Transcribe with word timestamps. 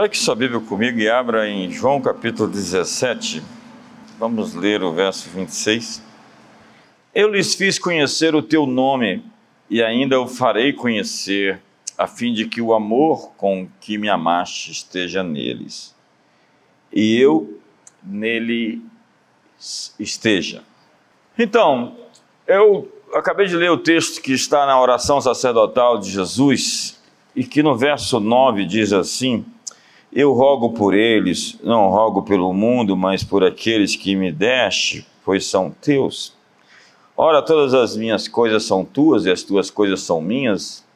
Pegue 0.00 0.16
sua 0.16 0.36
Bíblia 0.36 0.60
comigo 0.60 1.00
e 1.00 1.10
abra 1.10 1.48
em 1.50 1.72
João 1.72 2.00
capítulo 2.00 2.48
17. 2.48 3.42
Vamos 4.16 4.54
ler 4.54 4.80
o 4.80 4.92
verso 4.92 5.28
26. 5.28 6.00
Eu 7.12 7.28
lhes 7.28 7.56
fiz 7.56 7.80
conhecer 7.80 8.32
o 8.32 8.40
teu 8.40 8.64
nome 8.64 9.24
e 9.68 9.82
ainda 9.82 10.20
o 10.20 10.28
farei 10.28 10.72
conhecer, 10.72 11.60
a 11.98 12.06
fim 12.06 12.32
de 12.32 12.46
que 12.46 12.62
o 12.62 12.72
amor 12.72 13.32
com 13.36 13.66
que 13.80 13.98
me 13.98 14.08
amaste 14.08 14.70
esteja 14.70 15.24
neles 15.24 15.96
e 16.92 17.20
eu 17.20 17.58
nele 18.00 18.80
esteja. 19.98 20.62
Então, 21.36 21.96
eu 22.46 22.88
acabei 23.12 23.48
de 23.48 23.56
ler 23.56 23.72
o 23.72 23.78
texto 23.78 24.22
que 24.22 24.32
está 24.32 24.64
na 24.64 24.80
oração 24.80 25.20
sacerdotal 25.20 25.98
de 25.98 26.08
Jesus 26.08 27.02
e 27.34 27.42
que 27.42 27.64
no 27.64 27.76
verso 27.76 28.20
9 28.20 28.64
diz 28.64 28.92
assim: 28.92 29.44
Eu 30.12 30.32
rogo 30.32 30.70
por 30.70 30.94
eles, 30.94 31.58
não 31.62 31.88
rogo 31.88 32.22
pelo 32.22 32.52
mundo, 32.52 32.96
mas 32.96 33.22
por 33.22 33.44
aqueles 33.44 33.94
que 33.94 34.16
me 34.16 34.32
deste, 34.32 35.06
pois 35.24 35.46
são 35.46 35.70
teus. 35.70 36.34
Ora, 37.16 37.42
todas 37.42 37.74
as 37.74 37.96
minhas 37.96 38.26
coisas 38.26 38.64
são 38.64 38.84
tuas 38.84 39.26
e 39.26 39.30
as 39.30 39.42
tuas 39.42 39.70
coisas 39.70 40.00
são 40.00 40.20
minhas, 40.20 40.86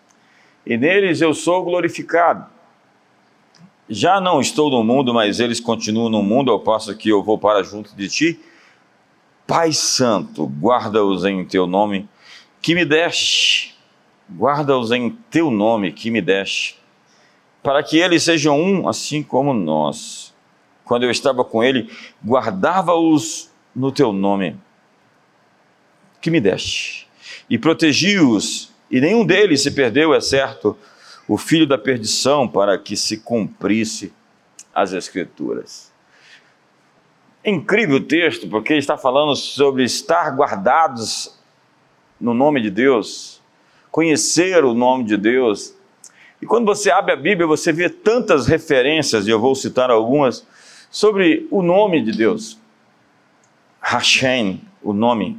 e 0.64 0.76
neles 0.76 1.20
eu 1.20 1.34
sou 1.34 1.62
glorificado. 1.64 2.46
Já 3.88 4.20
não 4.20 4.40
estou 4.40 4.70
no 4.70 4.82
mundo, 4.82 5.12
mas 5.12 5.40
eles 5.40 5.60
continuam 5.60 6.08
no 6.08 6.22
mundo, 6.22 6.50
ao 6.50 6.60
passo 6.60 6.96
que 6.96 7.10
eu 7.10 7.22
vou 7.22 7.36
para 7.36 7.62
junto 7.62 7.94
de 7.94 8.08
ti. 8.08 8.40
Pai 9.46 9.72
Santo, 9.72 10.46
guarda-os 10.46 11.24
em 11.24 11.44
teu 11.44 11.66
nome 11.66 12.08
que 12.62 12.74
me 12.74 12.84
deste, 12.84 13.74
guarda-os 14.30 14.92
em 14.92 15.10
teu 15.28 15.50
nome 15.50 15.92
que 15.92 16.10
me 16.10 16.22
deste, 16.22 16.78
para 17.62 17.82
que 17.82 17.98
eles 17.98 18.22
sejam 18.22 18.60
um 18.60 18.88
assim 18.88 19.22
como 19.22 19.52
nós. 19.52 20.34
Quando 20.84 21.04
eu 21.04 21.10
estava 21.10 21.44
com 21.44 21.62
ele, 21.62 21.90
guardava-os 22.24 23.50
no 23.74 23.92
teu 23.92 24.12
nome 24.12 24.58
que 26.20 26.30
me 26.30 26.40
deste, 26.40 27.08
e 27.50 27.58
protegi-os, 27.58 28.72
e 28.88 29.00
nenhum 29.00 29.26
deles 29.26 29.62
se 29.62 29.72
perdeu, 29.72 30.14
é 30.14 30.20
certo, 30.20 30.78
o 31.26 31.36
filho 31.36 31.66
da 31.66 31.76
perdição, 31.76 32.46
para 32.46 32.78
que 32.78 32.96
se 32.96 33.18
cumprisse 33.18 34.12
as 34.72 34.92
Escrituras. 34.92 35.92
É 37.42 37.50
incrível 37.50 37.96
o 37.96 38.04
texto, 38.04 38.48
porque 38.48 38.74
está 38.74 38.96
falando 38.96 39.34
sobre 39.34 39.82
estar 39.82 40.30
guardados 40.30 41.36
no 42.20 42.32
nome 42.32 42.60
de 42.60 42.70
Deus, 42.70 43.42
conhecer 43.90 44.64
o 44.64 44.74
nome 44.74 45.04
de 45.04 45.16
Deus. 45.16 45.74
E 46.42 46.46
quando 46.46 46.66
você 46.66 46.90
abre 46.90 47.12
a 47.12 47.16
Bíblia, 47.16 47.46
você 47.46 47.72
vê 47.72 47.88
tantas 47.88 48.48
referências, 48.48 49.28
e 49.28 49.30
eu 49.30 49.38
vou 49.38 49.54
citar 49.54 49.92
algumas, 49.92 50.44
sobre 50.90 51.46
o 51.52 51.62
nome 51.62 52.02
de 52.02 52.10
Deus. 52.10 52.58
Hashem, 53.80 54.60
o 54.82 54.92
nome. 54.92 55.38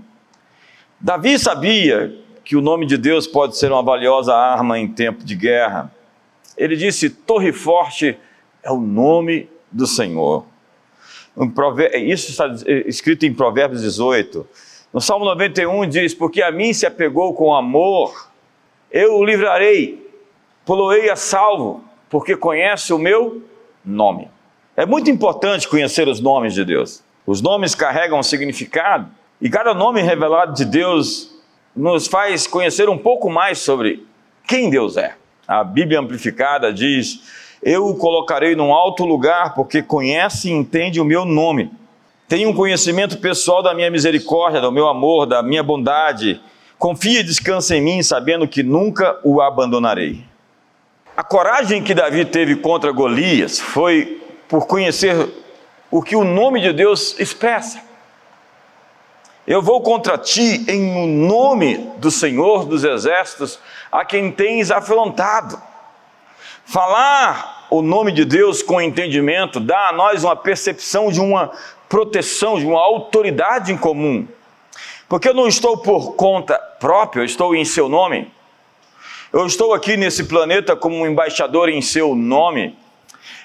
Davi 0.98 1.38
sabia 1.38 2.18
que 2.46 2.56
o 2.56 2.62
nome 2.62 2.86
de 2.86 2.98
Deus 2.98 3.28
pode 3.28 3.58
ser 3.58 3.70
uma 3.70 3.84
valiosa 3.84 4.34
arma 4.34 4.80
em 4.80 4.88
tempo 4.88 5.26
de 5.26 5.36
guerra. 5.36 5.92
Ele 6.58 6.78
disse: 6.78 7.10
Torre 7.10 7.52
forte 7.52 8.18
é 8.64 8.72
o 8.72 8.80
nome 8.80 9.50
do 9.70 9.86
Senhor. 9.86 10.46
Isso 11.96 12.32
está 12.32 12.48
escrito 12.86 13.26
em 13.26 13.34
Provérbios 13.34 13.82
18. 13.82 14.48
No 14.94 15.02
Salmo 15.02 15.26
91 15.26 15.90
diz: 15.90 16.14
Porque 16.14 16.42
a 16.42 16.52
mim 16.52 16.72
se 16.72 16.86
apegou 16.86 17.34
com 17.34 17.54
amor, 17.54 18.30
eu 18.90 19.16
o 19.16 19.26
livrarei, 19.26 20.03
poloei 20.66 21.10
a 21.10 21.16
salvo, 21.16 21.84
porque 22.10 22.36
conhece 22.36 22.94
o 22.94 22.98
meu 22.98 23.42
nome. 23.84 24.30
É 24.76 24.86
muito 24.86 25.10
importante 25.10 25.68
conhecer 25.68 26.08
os 26.08 26.20
nomes 26.20 26.54
de 26.54 26.66
Deus. 26.66 27.04
Os 27.26 27.42
nomes 27.42 27.76
carregam 27.76 28.20
um 28.20 28.24
significado, 28.24 29.10
e 29.42 29.50
cada 29.50 29.74
nome 29.74 30.02
revelado 30.02 30.54
de 30.54 30.66
Deus 30.66 31.34
nos 31.76 32.08
faz 32.08 32.48
conhecer 32.48 32.90
um 32.90 32.98
pouco 32.98 33.30
mais 33.30 33.60
sobre 33.60 34.06
quem 34.48 34.70
Deus 34.70 34.98
é. 34.98 35.16
A 35.48 35.64
Bíblia 35.64 36.00
Amplificada 36.00 36.72
diz: 36.72 37.22
Eu 37.62 37.88
o 37.88 37.98
colocarei 37.98 38.56
num 38.56 38.74
alto 38.74 39.06
lugar, 39.06 39.54
porque 39.54 39.82
conhece 39.82 40.50
e 40.50 40.54
entende 40.54 41.00
o 41.00 41.06
meu 41.06 41.26
nome. 41.26 41.72
Tem 42.28 42.46
um 42.46 42.54
conhecimento 42.54 43.18
pessoal 43.18 43.62
da 43.62 43.74
minha 43.74 43.92
misericórdia, 43.92 44.62
do 44.62 44.72
meu 44.72 44.88
amor, 44.88 45.26
da 45.26 45.44
minha 45.44 45.62
bondade. 45.62 46.42
Confia 46.80 47.20
e 47.20 47.24
descansa 47.24 47.76
em 47.76 47.82
mim, 47.82 48.02
sabendo 48.02 48.48
que 48.48 48.64
nunca 48.64 49.20
o 49.24 49.42
abandonarei. 49.42 50.24
A 51.16 51.24
coragem 51.24 51.84
que 51.84 51.94
Davi 51.94 52.26
teve 52.26 52.56
contra 52.56 52.92
Golias 52.92 53.60
foi 53.60 54.20
por 54.48 54.66
conhecer 54.66 55.30
o 55.92 56.02
que 56.02 56.16
o 56.16 56.24
nome 56.24 56.60
de 56.60 56.74
Deus 56.74 57.20
expressa. 57.20 57.80
Eu 59.46 59.62
vou 59.62 59.82
contra 59.82 60.18
ti 60.18 60.66
em 60.68 61.08
nome 61.08 61.92
do 61.98 62.10
Senhor 62.10 62.66
dos 62.66 62.84
Exércitos, 62.84 63.60
a 63.92 64.04
quem 64.04 64.32
tens 64.32 64.72
afrontado. 64.72 65.62
Falar 66.66 67.68
o 67.70 67.84
nome 67.84 68.12
de 68.12 68.26
Deus 68.26 68.64
com 68.64 68.82
entendimento 68.82 69.60
dá 69.60 69.90
a 69.90 69.94
nós 69.94 70.24
uma 70.24 70.36
percepção 70.36 71.12
de 71.12 71.20
uma 71.20 71.52
proteção, 71.88 72.58
de 72.58 72.66
uma 72.66 72.80
autoridade 72.80 73.72
em 73.72 73.78
comum. 73.78 74.28
Porque 75.08 75.30
eu 75.30 75.34
não 75.36 75.48
estou 75.48 75.78
por 75.78 76.16
conta 76.16 76.58
própria, 76.80 77.22
eu 77.22 77.26
estou 77.26 77.56
em 77.56 77.64
seu 77.64 77.88
nome. 77.88 78.33
Eu 79.34 79.48
estou 79.48 79.74
aqui 79.74 79.98
nesse 79.98 80.26
planeta 80.26 80.76
como 80.76 80.96
um 80.96 81.08
embaixador 81.08 81.68
em 81.68 81.82
seu 81.82 82.14
nome. 82.14 82.78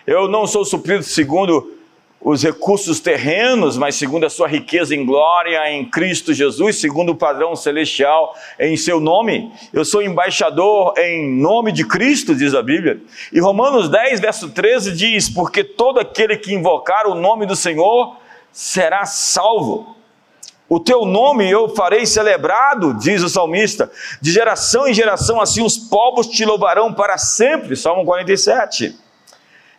Eu 0.07 0.29
não 0.29 0.47
sou 0.47 0.63
suprido 0.63 1.03
segundo 1.03 1.79
os 2.21 2.43
recursos 2.43 3.01
terrenos, 3.01 3.79
mas 3.79 3.95
segundo 3.95 4.27
a 4.27 4.29
sua 4.29 4.47
riqueza 4.47 4.95
em 4.95 5.03
glória 5.07 5.73
em 5.73 5.87
Cristo 5.87 6.35
Jesus, 6.35 6.77
segundo 6.77 7.13
o 7.13 7.17
padrão 7.17 7.57
celestial 7.57 8.37
em 8.61 8.77
seu 8.77 9.01
nome. 9.01 9.51
Eu 9.73 9.83
sou 9.83 10.03
embaixador 10.03 10.93
em 10.99 11.27
nome 11.27 11.73
de 11.73 11.87
Cristo, 11.87 12.35
diz 12.35 12.55
a 12.55 12.61
Bíblia. 12.61 13.01
E 13.33 13.41
Romanos 13.41 13.89
10, 13.89 14.21
verso 14.21 14.51
13 14.51 14.93
diz: 14.93 15.31
Porque 15.31 15.65
todo 15.65 16.01
aquele 16.01 16.37
que 16.37 16.53
invocar 16.53 17.07
o 17.07 17.15
nome 17.15 17.47
do 17.47 17.57
Senhor 17.57 18.15
será 18.53 19.07
salvo. 19.07 19.98
O 20.69 20.79
teu 20.79 21.07
nome 21.07 21.51
eu 21.51 21.71
farei 21.71 22.05
celebrado, 22.05 22.93
diz 22.93 23.23
o 23.23 23.29
salmista, 23.29 23.91
de 24.21 24.31
geração 24.31 24.87
em 24.87 24.93
geração, 24.93 25.41
assim 25.41 25.65
os 25.65 25.79
povos 25.79 26.27
te 26.27 26.45
louvarão 26.45 26.93
para 26.93 27.17
sempre. 27.17 27.75
Salmo 27.75 28.05
47. 28.05 28.95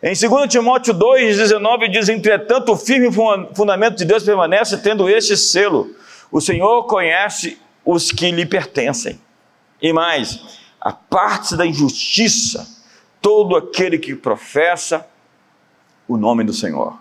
Em 0.01 0.13
2 0.13 0.49
Timóteo 0.49 0.94
2,19 0.94 1.91
diz: 1.91 2.09
Entretanto, 2.09 2.72
o 2.72 2.78
firme 2.78 3.09
fundamento 3.53 3.97
de 3.97 4.05
Deus 4.05 4.23
permanece, 4.23 4.78
tendo 4.78 5.07
este 5.07 5.38
selo: 5.38 5.94
O 6.31 6.41
Senhor 6.41 6.83
conhece 6.85 7.59
os 7.85 8.11
que 8.11 8.31
lhe 8.31 8.45
pertencem. 8.45 9.19
E 9.81 9.94
mais, 9.94 10.39
a 10.81 10.91
parte 10.91 11.55
da 11.55 11.66
injustiça, 11.66 12.67
todo 13.22 13.55
aquele 13.55 13.99
que 13.99 14.16
professa 14.16 15.05
o 16.07 16.17
nome 16.17 16.44
do 16.44 16.53
Senhor. 16.53 16.97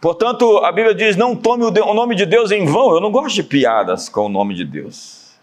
Portanto, 0.00 0.58
a 0.58 0.70
Bíblia 0.70 0.94
diz: 0.94 1.16
não 1.16 1.34
tome 1.34 1.64
o 1.64 1.94
nome 1.94 2.14
de 2.14 2.24
Deus 2.24 2.50
em 2.50 2.64
vão. 2.64 2.94
Eu 2.94 3.00
não 3.00 3.10
gosto 3.10 3.34
de 3.34 3.42
piadas 3.42 4.08
com 4.08 4.26
o 4.26 4.28
nome 4.28 4.54
de 4.54 4.64
Deus. 4.64 5.36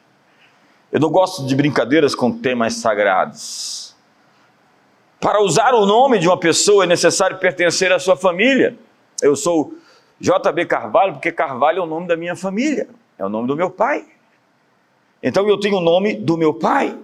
Eu 0.91 0.99
não 0.99 1.09
gosto 1.09 1.45
de 1.45 1.55
brincadeiras 1.55 2.15
com 2.15 2.31
temas 2.31 2.75
sagrados. 2.75 3.95
Para 5.19 5.41
usar 5.41 5.73
o 5.73 5.85
nome 5.85 6.19
de 6.19 6.27
uma 6.27 6.37
pessoa 6.37 6.83
é 6.83 6.87
necessário 6.87 7.37
pertencer 7.37 7.91
à 7.91 7.99
sua 7.99 8.15
família. 8.15 8.77
Eu 9.21 9.35
sou 9.35 9.73
JB 10.19 10.65
Carvalho 10.65 11.13
porque 11.13 11.31
Carvalho 11.31 11.79
é 11.79 11.81
o 11.81 11.85
nome 11.85 12.07
da 12.07 12.15
minha 12.15 12.35
família, 12.35 12.87
é 13.17 13.25
o 13.25 13.29
nome 13.29 13.47
do 13.47 13.55
meu 13.55 13.69
pai. 13.69 14.05
Então 15.21 15.47
eu 15.47 15.59
tenho 15.59 15.77
o 15.77 15.81
nome 15.81 16.13
do 16.13 16.37
meu 16.37 16.53
pai. 16.53 16.97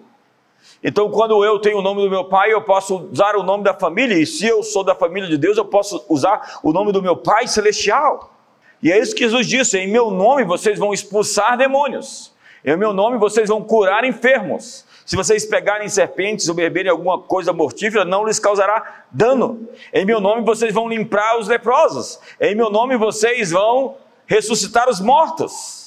Então, 0.84 1.12
quando 1.12 1.44
eu 1.46 1.59
tenho 1.59 1.78
o 1.78 1.81
nome 1.81 2.02
do 2.02 2.09
meu 2.09 2.25
pai, 2.25 2.52
eu 2.52 2.62
posso 2.62 3.09
usar 3.12 3.36
o 3.36 3.44
nome 3.44 3.64
da 3.64 3.74
família, 3.74 4.18
e 4.18 4.25
se 4.25 4.47
eu 4.47 4.64
sou 4.64 4.84
da 4.84 4.96
família 4.96 5.30
de 5.30 5.38
Deus, 5.38 5.58
eu 5.58 5.66
posso 5.66 6.03
usar 6.09 6.59
o 6.64 6.73
nome 6.73 6.91
do 6.91 7.02
meu 7.02 7.16
Pai 7.16 7.47
celestial. 7.47 8.34
E 8.82 8.91
é 8.91 9.00
isso 9.00 9.14
que 9.14 9.23
Jesus 9.23 9.46
disse: 9.46 9.78
em 9.78 9.88
meu 9.88 10.09
nome 10.09 10.44
vocês 10.44 10.79
vão 10.79 10.91
expulsar 10.91 11.55
demônios, 11.55 12.34
em 12.66 12.76
meu 12.76 12.94
nome 12.94 13.17
vocês 13.17 13.47
vão 13.47 13.61
curar 13.61 14.03
enfermos, 14.03 14.85
se 15.05 15.16
vocês 15.16 15.46
pegarem 15.46 15.90
serpentes 15.90 16.47
ou 16.47 16.55
beberem 16.55 16.90
alguma 16.90 17.20
coisa 17.20 17.52
mortífera, 17.52 18.05
não 18.05 18.26
lhes 18.26 18.40
causará 18.40 19.03
dano. 19.11 19.67
Em 19.94 20.05
meu 20.05 20.22
nome 20.22 20.44
vocês 20.44 20.73
vão 20.73 20.88
limpar 20.88 21.38
os 21.38 21.47
leprosos. 21.47 22.20
Em 22.40 22.55
meu 22.55 22.70
nome 22.70 22.96
vocês 22.96 23.52
vão 23.52 23.97
ressuscitar 24.26 24.90
os 24.90 25.02
mortos. 25.02 25.80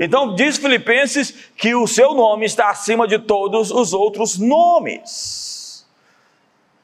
Então 0.00 0.34
diz 0.34 0.56
Filipenses 0.56 1.34
que 1.58 1.74
o 1.74 1.86
seu 1.86 2.14
nome 2.14 2.46
está 2.46 2.70
acima 2.70 3.06
de 3.06 3.18
todos 3.18 3.70
os 3.70 3.92
outros 3.92 4.38
nomes. 4.38 5.86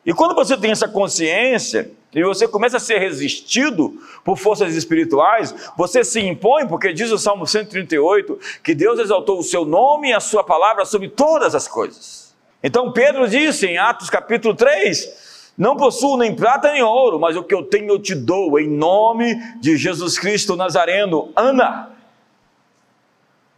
E 0.05 0.13
quando 0.13 0.35
você 0.35 0.55
tem 0.55 0.71
essa 0.71 0.87
consciência, 0.87 1.91
e 2.15 2.23
você 2.23 2.47
começa 2.47 2.77
a 2.77 2.81
ser 2.81 2.99
resistido 2.99 4.01
por 4.23 4.37
forças 4.37 4.75
espirituais, 4.77 5.55
você 5.77 6.05
se 6.05 6.21
impõe, 6.21 6.67
porque 6.67 6.93
diz 6.93 7.11
o 7.11 7.19
Salmo 7.19 7.47
138 7.47 8.39
que 8.63 8.75
Deus 8.75 8.99
exaltou 8.99 9.39
o 9.39 9.43
seu 9.43 9.65
nome 9.65 10.11
e 10.11 10.13
a 10.13 10.21
sua 10.21 10.45
palavra 10.45 10.85
sobre 10.85 11.09
todas 11.09 11.55
as 11.55 11.67
coisas. 11.67 12.35
Então 12.63 12.93
Pedro 12.93 13.27
disse 13.27 13.67
em 13.67 13.79
Atos 13.79 14.11
capítulo 14.11 14.55
3 14.55 15.53
Não 15.57 15.75
possuo 15.75 16.19
nem 16.19 16.35
prata 16.35 16.71
nem 16.71 16.83
ouro, 16.83 17.19
mas 17.19 17.35
o 17.35 17.43
que 17.43 17.55
eu 17.55 17.63
tenho 17.63 17.89
eu 17.89 17.99
te 17.99 18.15
dou, 18.15 18.61
em 18.61 18.69
nome 18.69 19.35
de 19.59 19.77
Jesus 19.79 20.19
Cristo 20.19 20.55
Nazareno. 20.55 21.33
Anda. 21.35 21.96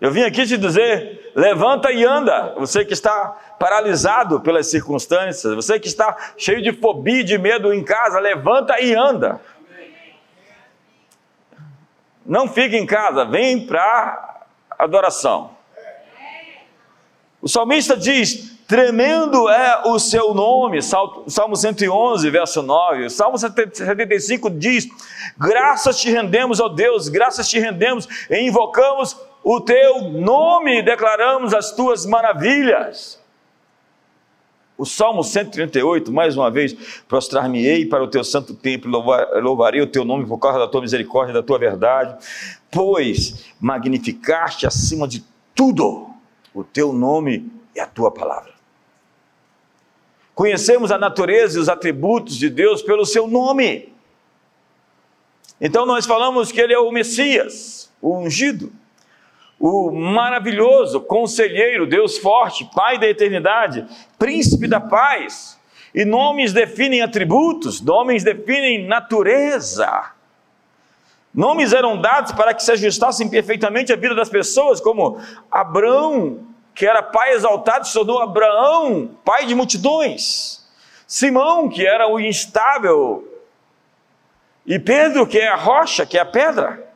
Eu 0.00 0.12
vim 0.12 0.23
aqui 0.23 0.47
te 0.47 0.56
dizer: 0.56 1.33
levanta 1.35 1.91
e 1.91 2.05
anda. 2.05 2.55
Você 2.59 2.85
que 2.85 2.93
está 2.93 3.37
paralisado 3.59 4.41
pelas 4.41 4.69
circunstâncias, 4.69 5.55
você 5.55 5.79
que 5.79 5.89
está 5.89 6.17
cheio 6.37 6.62
de 6.62 6.73
fobia 6.73 7.25
de 7.25 7.37
medo 7.37 7.73
em 7.73 7.83
casa, 7.83 8.21
levanta 8.21 8.81
e 8.81 8.95
anda. 8.95 9.41
Não 12.25 12.47
fique 12.47 12.77
em 12.77 12.87
casa, 12.87 13.25
vem 13.25 13.67
para 13.67 14.45
adoração. 14.79 15.56
O 17.41 17.49
salmista 17.49 17.97
diz: 17.97 18.59
Tremendo 18.69 19.49
é 19.49 19.83
o 19.87 19.99
seu 19.99 20.35
nome, 20.35 20.83
Salmo 20.83 21.56
111, 21.56 22.29
verso 22.29 22.62
9. 22.62 23.06
O 23.06 23.11
Salmo 23.11 23.39
75 23.39 24.50
diz: 24.50 24.87
Graças 25.39 25.99
te 25.99 26.11
rendemos, 26.11 26.61
ó 26.61 26.69
Deus, 26.69 27.09
graças 27.09 27.49
te 27.49 27.59
rendemos 27.59 28.06
e 28.29 28.39
invocamos 28.41 29.17
o 29.50 29.62
teu 29.62 30.11
nome, 30.11 30.83
declaramos 30.83 31.55
as 31.55 31.73
tuas 31.73 32.05
maravilhas. 32.05 33.19
O 34.77 34.85
Salmo 34.85 35.25
138, 35.25 36.12
mais 36.12 36.37
uma 36.37 36.50
vez, 36.50 36.75
prostrar-me-ei 37.09 37.87
para 37.87 38.05
o 38.05 38.09
teu 38.09 38.23
santo 38.23 38.53
templo, 38.53 39.03
louvarei 39.41 39.81
o 39.81 39.87
teu 39.87 40.05
nome 40.05 40.27
por 40.27 40.37
causa 40.37 40.59
da 40.59 40.69
tua 40.69 40.83
misericórdia 40.83 41.33
da 41.33 41.43
tua 41.43 41.59
verdade, 41.59 42.23
pois 42.71 43.47
magnificaste 43.59 44.67
acima 44.67 45.09
de 45.09 45.25
tudo 45.55 46.11
o 46.53 46.62
teu 46.62 46.93
nome 46.93 47.50
e 47.75 47.81
a 47.81 47.87
tua 47.87 48.11
palavra. 48.11 48.53
Conhecemos 50.35 50.93
a 50.93 50.99
natureza 50.99 51.56
e 51.56 51.62
os 51.62 51.71
atributos 51.71 52.37
de 52.37 52.50
Deus 52.50 52.83
pelo 52.83 53.06
seu 53.06 53.27
nome. 53.27 53.95
Então 55.59 55.87
nós 55.87 56.05
falamos 56.05 56.53
que 56.53 56.61
ele 56.61 56.75
é 56.75 56.79
o 56.79 56.93
Messias, 56.93 57.91
o 58.03 58.15
ungido 58.19 58.71
o 59.58 59.90
maravilhoso 59.90 61.00
conselheiro, 61.00 61.87
Deus 61.87 62.19
forte, 62.19 62.69
Pai 62.75 62.99
da 62.99 63.08
eternidade, 63.08 63.87
príncipe 64.19 64.69
da 64.69 64.81
paz. 64.81 65.58
E 65.94 66.05
nomes 66.05 66.52
definem 66.52 67.02
atributos, 67.02 67.81
nomes 67.81 68.22
definem 68.22 68.87
natureza. 68.87 70.12
Nomes 71.34 71.72
eram 71.72 72.00
dados 72.00 72.32
para 72.32 72.55
que 72.55 72.62
se 72.62 72.72
ajustassem 72.72 73.28
perfeitamente 73.28 73.93
à 73.93 73.96
vida 73.96 74.14
das 74.14 74.28
pessoas, 74.28 74.81
como 74.81 75.20
Abraão, 75.50 76.46
que 76.75 76.87
era 76.87 77.02
pai 77.02 77.32
exaltado, 77.32 77.87
se 77.87 77.93
tornou 77.93 78.20
Abraão, 78.20 79.11
pai 79.25 79.46
de 79.46 79.54
multidões. 79.54 80.66
Simão, 81.06 81.69
que 81.69 81.87
era 81.87 82.06
o 82.08 82.20
instável. 82.20 83.26
E 84.66 84.78
Pedro, 84.78 85.26
que 85.26 85.38
é 85.38 85.49
a 85.49 85.56
rocha, 85.56 86.04
que 86.04 86.19
é 86.19 86.20
a 86.20 86.26
pedra. 86.26 86.88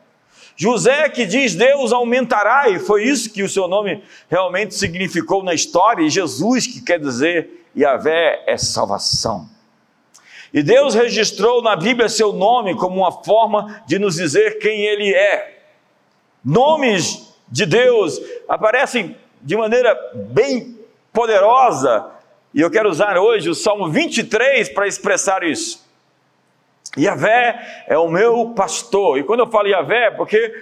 José 0.55 1.09
que 1.09 1.25
diz 1.25 1.55
Deus 1.55 1.91
aumentará, 1.91 2.69
e 2.69 2.79
foi 2.79 3.03
isso 3.03 3.31
que 3.31 3.43
o 3.43 3.49
seu 3.49 3.67
nome 3.67 4.03
realmente 4.29 4.75
significou 4.75 5.43
na 5.43 5.53
história, 5.53 6.03
e 6.03 6.09
Jesus 6.09 6.67
que 6.67 6.81
quer 6.81 6.99
dizer 6.99 7.65
Yahvé 7.75 8.43
é 8.45 8.57
salvação. 8.57 9.49
E 10.53 10.61
Deus 10.61 10.93
registrou 10.93 11.63
na 11.63 11.75
Bíblia 11.75 12.07
seu 12.07 12.31
nome 12.31 12.75
como 12.75 12.97
uma 12.97 13.11
forma 13.23 13.83
de 13.87 13.97
nos 13.97 14.15
dizer 14.15 14.59
quem 14.59 14.85
Ele 14.85 15.11
é. 15.11 15.63
Nomes 16.45 17.33
de 17.49 17.65
Deus 17.65 18.21
aparecem 18.47 19.17
de 19.41 19.57
maneira 19.57 19.97
bem 20.13 20.77
poderosa, 21.11 22.11
e 22.53 22.61
eu 22.61 22.69
quero 22.69 22.89
usar 22.89 23.17
hoje 23.17 23.49
o 23.49 23.55
Salmo 23.55 23.89
23 23.89 24.69
para 24.69 24.87
expressar 24.87 25.43
isso. 25.43 25.82
Yahvé 26.97 27.85
é 27.87 27.97
o 27.97 28.07
meu 28.07 28.51
pastor. 28.55 29.17
E 29.17 29.23
quando 29.23 29.41
eu 29.41 29.47
falo 29.47 29.67
Yahvé, 29.67 30.07
é 30.07 30.11
porque, 30.11 30.53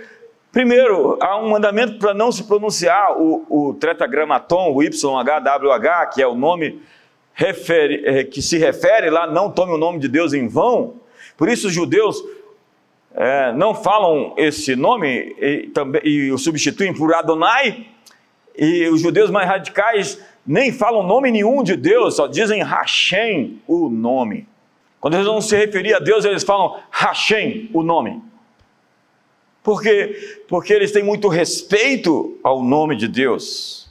primeiro, 0.52 1.18
há 1.22 1.38
um 1.38 1.50
mandamento 1.50 2.00
para 2.00 2.14
não 2.14 2.32
se 2.32 2.44
pronunciar 2.46 3.20
o, 3.20 3.46
o 3.50 3.74
tetragramaton, 3.74 4.74
o 4.74 4.82
YHWH, 4.82 6.10
que 6.14 6.22
é 6.22 6.28
o 6.28 6.36
nome 6.36 6.82
eh, 7.40 8.24
que 8.24 8.42
se 8.42 8.58
refere 8.58 9.10
lá, 9.10 9.28
não 9.28 9.52
tome 9.52 9.74
o 9.74 9.78
nome 9.78 10.00
de 10.00 10.08
Deus 10.08 10.34
em 10.34 10.48
vão. 10.48 10.96
Por 11.36 11.50
isso 11.50 11.68
os 11.68 11.74
judeus 11.74 12.22
é, 13.16 13.52
não 13.54 13.74
falam 13.74 14.34
esse 14.38 14.76
nome 14.76 15.36
e, 15.40 15.68
também, 15.74 16.02
e 16.04 16.32
o 16.32 16.38
substituem 16.38 16.94
por 16.94 17.14
Adonai, 17.14 17.88
e 18.56 18.88
os 18.90 19.02
judeus 19.02 19.30
mais 19.30 19.48
radicais 19.48 20.22
nem 20.46 20.72
falam 20.72 21.04
nome 21.04 21.32
nenhum 21.32 21.64
de 21.64 21.76
Deus, 21.76 22.16
só 22.16 22.28
dizem 22.28 22.64
Hashem, 22.64 23.60
o 23.68 23.90
nome. 23.90 24.48
Quando 25.02 25.16
eles 25.16 25.26
vão 25.26 25.42
se 25.42 25.58
referir 25.58 25.96
a 25.96 26.00
Deus, 26.00 26.24
eles 26.24 26.44
falam 26.44 26.80
Hashem, 26.92 27.72
o 27.74 27.82
nome. 27.82 28.22
Por 29.64 29.82
quê? 29.82 30.44
Porque 30.48 30.72
eles 30.72 30.92
têm 30.92 31.04
muito 31.04 31.28
respeito 31.28 32.40
ao 32.44 32.64
nome 32.64 32.96
de 32.96 33.08
Deus. 33.08 33.90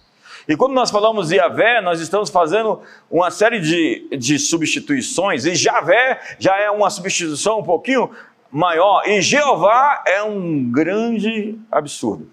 E 0.48 0.56
quando 0.56 0.72
nós 0.72 0.90
falamos 0.90 1.28
de 1.28 1.36
Yahvé, 1.36 1.80
nós 1.80 2.00
estamos 2.00 2.30
fazendo 2.30 2.80
uma 3.10 3.30
série 3.30 3.60
de, 3.60 4.08
de 4.16 4.38
substituições, 4.38 5.44
e 5.44 5.54
Javé 5.54 6.20
já 6.38 6.56
é 6.56 6.70
uma 6.70 6.90
substituição 6.90 7.58
um 7.58 7.64
pouquinho 7.64 8.10
maior, 8.50 9.02
e 9.06 9.20
Jeová 9.20 10.04
é 10.06 10.22
um 10.22 10.70
grande 10.70 11.58
absurdo. 11.70 12.30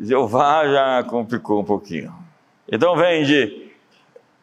Jeová 0.00 0.66
já 0.66 1.04
complicou 1.04 1.60
um 1.60 1.64
pouquinho. 1.64 2.12
Então 2.68 2.96
vem 2.96 3.24
de 3.24 3.65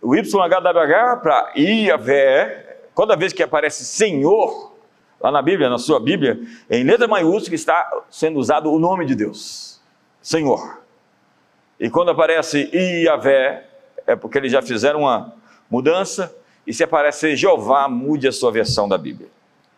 o 0.03 0.13
YHWH 0.13 1.21
para 1.21 1.53
Iavé, 1.55 2.77
toda 2.93 3.15
vez 3.15 3.31
que 3.31 3.41
aparece 3.41 3.85
Senhor, 3.85 4.73
lá 5.19 5.31
na 5.31 5.41
Bíblia, 5.41 5.69
na 5.69 5.77
sua 5.77 5.97
Bíblia, 5.97 6.37
em 6.69 6.83
letra 6.83 7.07
maiúscula 7.07 7.55
está 7.55 7.89
sendo 8.09 8.37
usado 8.37 8.69
o 8.69 8.77
nome 8.77 9.05
de 9.05 9.15
Deus, 9.15 9.81
Senhor. 10.21 10.83
E 11.79 11.89
quando 11.89 12.11
aparece 12.11 12.69
Iavé, 12.73 13.65
é 14.05 14.15
porque 14.15 14.37
eles 14.37 14.51
já 14.51 14.61
fizeram 14.61 14.99
uma 14.99 15.33
mudança, 15.69 16.35
e 16.67 16.73
se 16.73 16.83
aparecer 16.83 17.35
Jeová, 17.37 17.87
mude 17.87 18.27
a 18.27 18.31
sua 18.31 18.51
versão 18.51 18.87
da 18.87 18.97
Bíblia. 18.97 19.29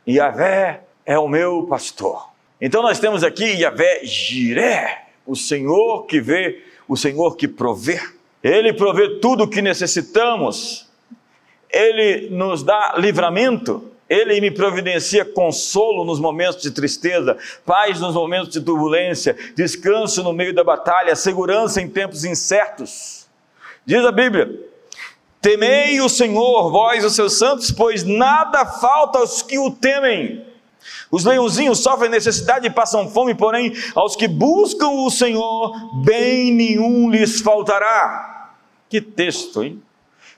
Iavé 0.07 0.81
é 1.05 1.17
o 1.19 1.27
meu 1.27 1.67
pastor. 1.67 2.29
Então 2.59 2.81
nós 2.81 2.99
temos 2.99 3.23
aqui 3.23 3.43
Iavé 3.43 4.01
Jiré, 4.03 5.05
o 5.25 5.35
Senhor 5.35 6.05
que 6.07 6.19
vê, 6.19 6.63
o 6.87 6.97
Senhor 6.97 7.35
que 7.35 7.47
provê. 7.47 7.99
Ele 8.45 8.71
provê 8.71 9.09
tudo 9.15 9.45
o 9.45 9.47
que 9.47 9.59
necessitamos, 9.59 10.85
Ele 11.67 12.29
nos 12.29 12.61
dá 12.61 12.93
livramento, 12.95 13.89
Ele 14.07 14.39
me 14.39 14.51
providencia 14.51 15.25
consolo 15.25 16.05
nos 16.05 16.19
momentos 16.19 16.61
de 16.61 16.69
tristeza, 16.69 17.35
paz 17.65 17.99
nos 17.99 18.13
momentos 18.13 18.53
de 18.53 18.61
turbulência, 18.61 19.35
descanso 19.55 20.21
no 20.21 20.31
meio 20.31 20.53
da 20.53 20.63
batalha, 20.63 21.15
segurança 21.15 21.81
em 21.81 21.89
tempos 21.89 22.23
incertos. 22.23 23.25
Diz 23.83 24.05
a 24.05 24.11
Bíblia: 24.11 24.47
Temei 25.41 25.99
o 25.99 26.07
Senhor, 26.07 26.69
vós 26.69 27.03
os 27.03 27.15
seus 27.15 27.39
santos, 27.39 27.71
pois 27.71 28.03
nada 28.03 28.63
falta 28.63 29.17
aos 29.17 29.41
que 29.41 29.57
o 29.57 29.71
temem. 29.71 30.45
Os 31.09 31.25
leãozinhos 31.25 31.79
sofrem 31.79 32.11
necessidade 32.11 32.67
e 32.67 32.69
passam 32.69 33.09
fome, 33.09 33.33
porém, 33.33 33.73
aos 33.95 34.15
que 34.15 34.27
buscam 34.27 34.89
o 34.89 35.09
Senhor, 35.09 36.03
bem 36.03 36.53
nenhum 36.53 37.09
lhes 37.09 37.41
faltará. 37.41 38.34
Que 38.89 39.01
texto, 39.01 39.63
hein? 39.63 39.81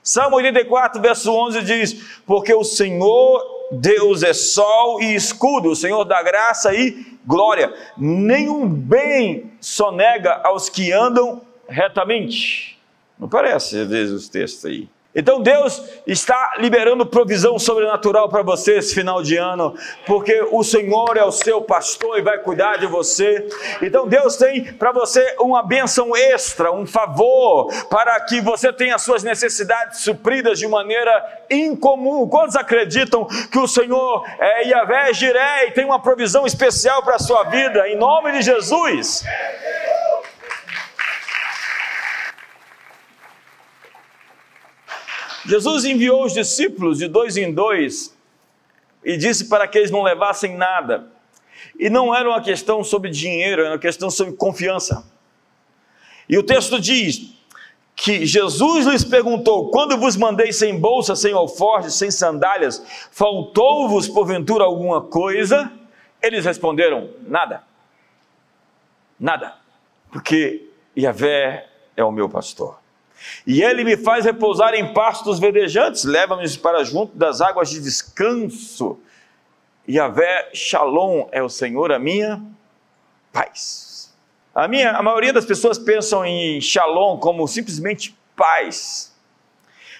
Salmo 0.02 0.36
84, 0.36 1.00
verso 1.00 1.32
11 1.32 1.62
diz: 1.62 2.20
Porque 2.26 2.54
o 2.54 2.64
Senhor 2.64 3.58
Deus 3.70 4.22
é 4.22 4.32
sol 4.32 5.00
e 5.02 5.14
escudo, 5.14 5.70
o 5.70 5.76
Senhor 5.76 6.04
dá 6.04 6.22
graça 6.22 6.74
e 6.74 7.18
glória. 7.26 7.72
Nenhum 7.96 8.66
bem 8.66 9.52
sonega 9.60 10.40
aos 10.42 10.68
que 10.68 10.92
andam 10.92 11.42
retamente. 11.68 12.78
Não 13.18 13.28
parece, 13.28 13.80
às 13.80 13.88
vezes, 13.88 14.14
os 14.14 14.28
textos 14.28 14.64
aí. 14.64 14.88
Então 15.14 15.40
Deus 15.40 15.82
está 16.06 16.56
liberando 16.58 17.06
provisão 17.06 17.58
sobrenatural 17.58 18.28
para 18.28 18.42
você 18.42 18.76
esse 18.76 18.94
final 18.94 19.22
de 19.22 19.36
ano, 19.36 19.74
porque 20.06 20.46
o 20.50 20.62
Senhor 20.62 21.16
é 21.16 21.24
o 21.24 21.32
seu 21.32 21.62
pastor 21.62 22.18
e 22.18 22.22
vai 22.22 22.38
cuidar 22.38 22.76
de 22.76 22.86
você. 22.86 23.48
Então 23.80 24.06
Deus 24.06 24.36
tem 24.36 24.72
para 24.74 24.92
você 24.92 25.34
uma 25.40 25.62
bênção 25.62 26.14
extra, 26.14 26.70
um 26.70 26.86
favor, 26.86 27.72
para 27.88 28.20
que 28.20 28.40
você 28.42 28.70
tenha 28.70 28.98
suas 28.98 29.22
necessidades 29.22 30.00
supridas 30.00 30.58
de 30.58 30.68
maneira 30.68 31.10
incomum. 31.50 32.28
Quantos 32.28 32.54
acreditam 32.54 33.24
que 33.50 33.58
o 33.58 33.66
Senhor 33.66 34.24
é 34.38 34.68
Yahvé 34.68 35.14
Jiré 35.14 35.68
e 35.68 35.70
tem 35.70 35.86
uma 35.86 36.02
provisão 36.02 36.46
especial 36.46 37.02
para 37.02 37.16
a 37.16 37.18
sua 37.18 37.44
vida, 37.44 37.88
em 37.88 37.96
nome 37.96 38.32
de 38.32 38.42
Jesus? 38.42 39.24
Jesus 45.48 45.86
enviou 45.86 46.26
os 46.26 46.34
discípulos 46.34 46.98
de 46.98 47.08
dois 47.08 47.38
em 47.38 47.50
dois 47.50 48.14
e 49.02 49.16
disse 49.16 49.48
para 49.48 49.66
que 49.66 49.78
eles 49.78 49.90
não 49.90 50.02
levassem 50.02 50.54
nada. 50.54 51.10
E 51.78 51.88
não 51.88 52.14
era 52.14 52.28
uma 52.28 52.42
questão 52.42 52.84
sobre 52.84 53.10
dinheiro, 53.10 53.62
era 53.62 53.70
uma 53.70 53.78
questão 53.78 54.10
sobre 54.10 54.34
confiança. 54.34 55.10
E 56.28 56.36
o 56.36 56.42
texto 56.42 56.78
diz 56.78 57.32
que 57.96 58.26
Jesus 58.26 58.84
lhes 58.84 59.02
perguntou: 59.02 59.70
Quando 59.70 59.96
vos 59.96 60.18
mandei 60.18 60.52
sem 60.52 60.78
bolsa, 60.78 61.16
sem 61.16 61.32
alforje, 61.32 61.90
sem 61.92 62.10
sandálias, 62.10 62.84
faltou-vos 63.10 64.06
porventura 64.06 64.64
alguma 64.64 65.00
coisa? 65.00 65.72
Eles 66.20 66.44
responderam: 66.44 67.08
Nada. 67.22 67.64
Nada. 69.18 69.56
Porque 70.10 70.68
Yahvé 70.94 71.66
é 71.96 72.04
o 72.04 72.12
meu 72.12 72.28
pastor. 72.28 72.78
E 73.46 73.62
ele 73.62 73.84
me 73.84 73.96
faz 73.96 74.24
repousar 74.24 74.74
em 74.74 74.92
pastos 74.92 75.38
verdejantes, 75.38 76.04
leva-me 76.04 76.48
para 76.58 76.84
junto 76.84 77.16
das 77.16 77.40
águas 77.40 77.70
de 77.70 77.80
descanso. 77.80 78.98
Yahvé 79.88 80.50
Shalom 80.52 81.28
é 81.32 81.42
o 81.42 81.48
Senhor, 81.48 81.92
a 81.92 81.98
minha 81.98 82.42
paz. 83.32 84.14
A, 84.54 84.66
minha, 84.68 84.92
a 84.92 85.02
maioria 85.02 85.32
das 85.32 85.44
pessoas 85.44 85.78
pensam 85.78 86.24
em 86.24 86.60
Shalom 86.60 87.18
como 87.18 87.46
simplesmente 87.46 88.16
paz. 88.36 89.14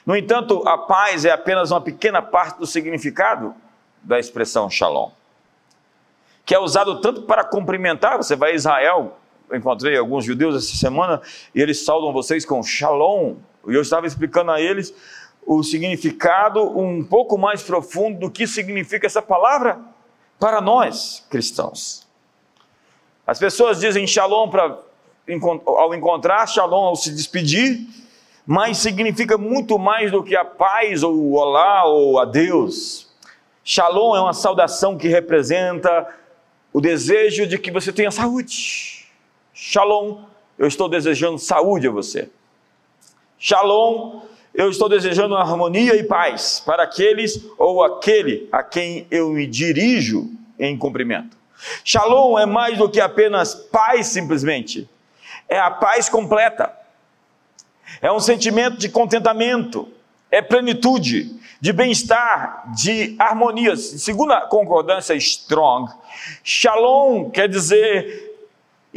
No 0.05 0.17
entanto, 0.17 0.67
a 0.67 0.79
paz 0.79 1.25
é 1.25 1.31
apenas 1.31 1.71
uma 1.71 1.81
pequena 1.81 2.23
parte 2.23 2.59
do 2.59 2.67
significado 2.67 3.55
da 4.03 4.19
expressão 4.19 4.71
Shalom, 4.71 5.11
que 6.47 6.55
é 6.55 6.59
usado 6.59 7.01
tanto 7.01 7.23
para 7.23 7.45
cumprimentar, 7.45 8.17
você 8.17 8.35
vai 8.35 8.53
a 8.53 8.55
Israel, 8.55 9.18
encontrei 9.53 9.97
alguns 9.97 10.25
judeus 10.25 10.57
essa 10.57 10.77
semana 10.77 11.21
e 11.55 11.61
eles 11.61 11.85
saudam 11.85 12.13
vocês 12.13 12.45
com 12.45 12.63
shalom. 12.63 13.37
E 13.67 13.75
eu 13.75 13.83
estava 13.83 14.07
explicando 14.07 14.51
a 14.51 14.61
eles 14.61 14.95
o 15.47 15.63
significado 15.63 16.79
um 16.79 17.03
pouco 17.03 17.39
mais 17.39 17.63
profundo 17.63 18.19
do 18.21 18.31
que 18.31 18.47
significa 18.47 19.07
essa 19.07 19.23
palavra 19.23 19.81
para 20.39 20.61
nós 20.61 21.27
cristãos. 21.31 22.07
As 23.27 23.39
pessoas 23.39 23.81
dizem 23.81 24.07
shalom 24.07 24.49
para 24.51 24.79
ao 25.67 25.95
encontrar, 25.95 26.47
shalom 26.47 26.87
ao 26.87 26.97
se 26.97 27.15
despedir, 27.15 27.87
mas 28.47 28.79
significa 28.79 29.37
muito 29.37 29.79
mais 29.79 30.11
do 30.11 30.23
que 30.23 30.35
a 30.35 30.45
paz 30.45 31.03
ou 31.03 31.33
olá 31.33 31.85
ou 31.85 32.19
adeus. 32.19 33.09
Shalom 33.63 34.17
é 34.17 34.21
uma 34.21 34.33
saudação 34.33 34.97
que 34.97 35.09
representa 35.09 36.09
o 36.73 36.81
desejo 36.81 37.47
de 37.47 37.59
que 37.59 37.71
você 37.71 37.93
tenha 37.93 38.11
saúde 38.11 38.98
Shalom, 39.61 40.23
eu 40.57 40.69
estou 40.69 40.89
desejando 40.89 41.37
saúde 41.37 41.89
a 41.89 41.91
você. 41.91 42.31
Shalom, 43.41 44.21
eu 44.55 44.71
estou 44.71 44.89
desejando 44.89 45.35
harmonia 45.35 45.97
e 45.97 46.05
paz 46.05 46.63
para 46.65 46.85
aqueles 46.85 47.45
ou 47.59 47.83
aquele 47.83 48.49
a 48.53 48.63
quem 48.63 49.09
eu 49.11 49.31
me 49.31 49.49
dirijo 49.49 50.31
em 50.61 50.79
cumprimento. 50.79 51.37
Shalom 51.85 52.39
é 52.39 52.47
mais 52.47 52.79
do 52.79 52.89
que 52.89 53.01
apenas 53.01 53.53
paz, 53.53 54.07
simplesmente. 54.07 54.89
É 55.49 55.59
a 55.59 55.73
paz 55.73 56.09
completa. 56.09 56.73
É 58.01 58.13
um 58.13 58.21
sentimento 58.21 58.79
de 58.79 58.89
contentamento, 58.89 59.89
é 60.31 60.41
plenitude, 60.41 61.37
de 61.61 61.73
bem-estar, 61.73 62.73
de 62.77 63.17
harmonia. 63.19 63.75
Segundo 63.75 64.35
a 64.35 64.43
concordância 64.43 65.15
Strong, 65.15 65.93
Shalom 66.45 67.29
quer 67.31 67.49
dizer 67.49 68.28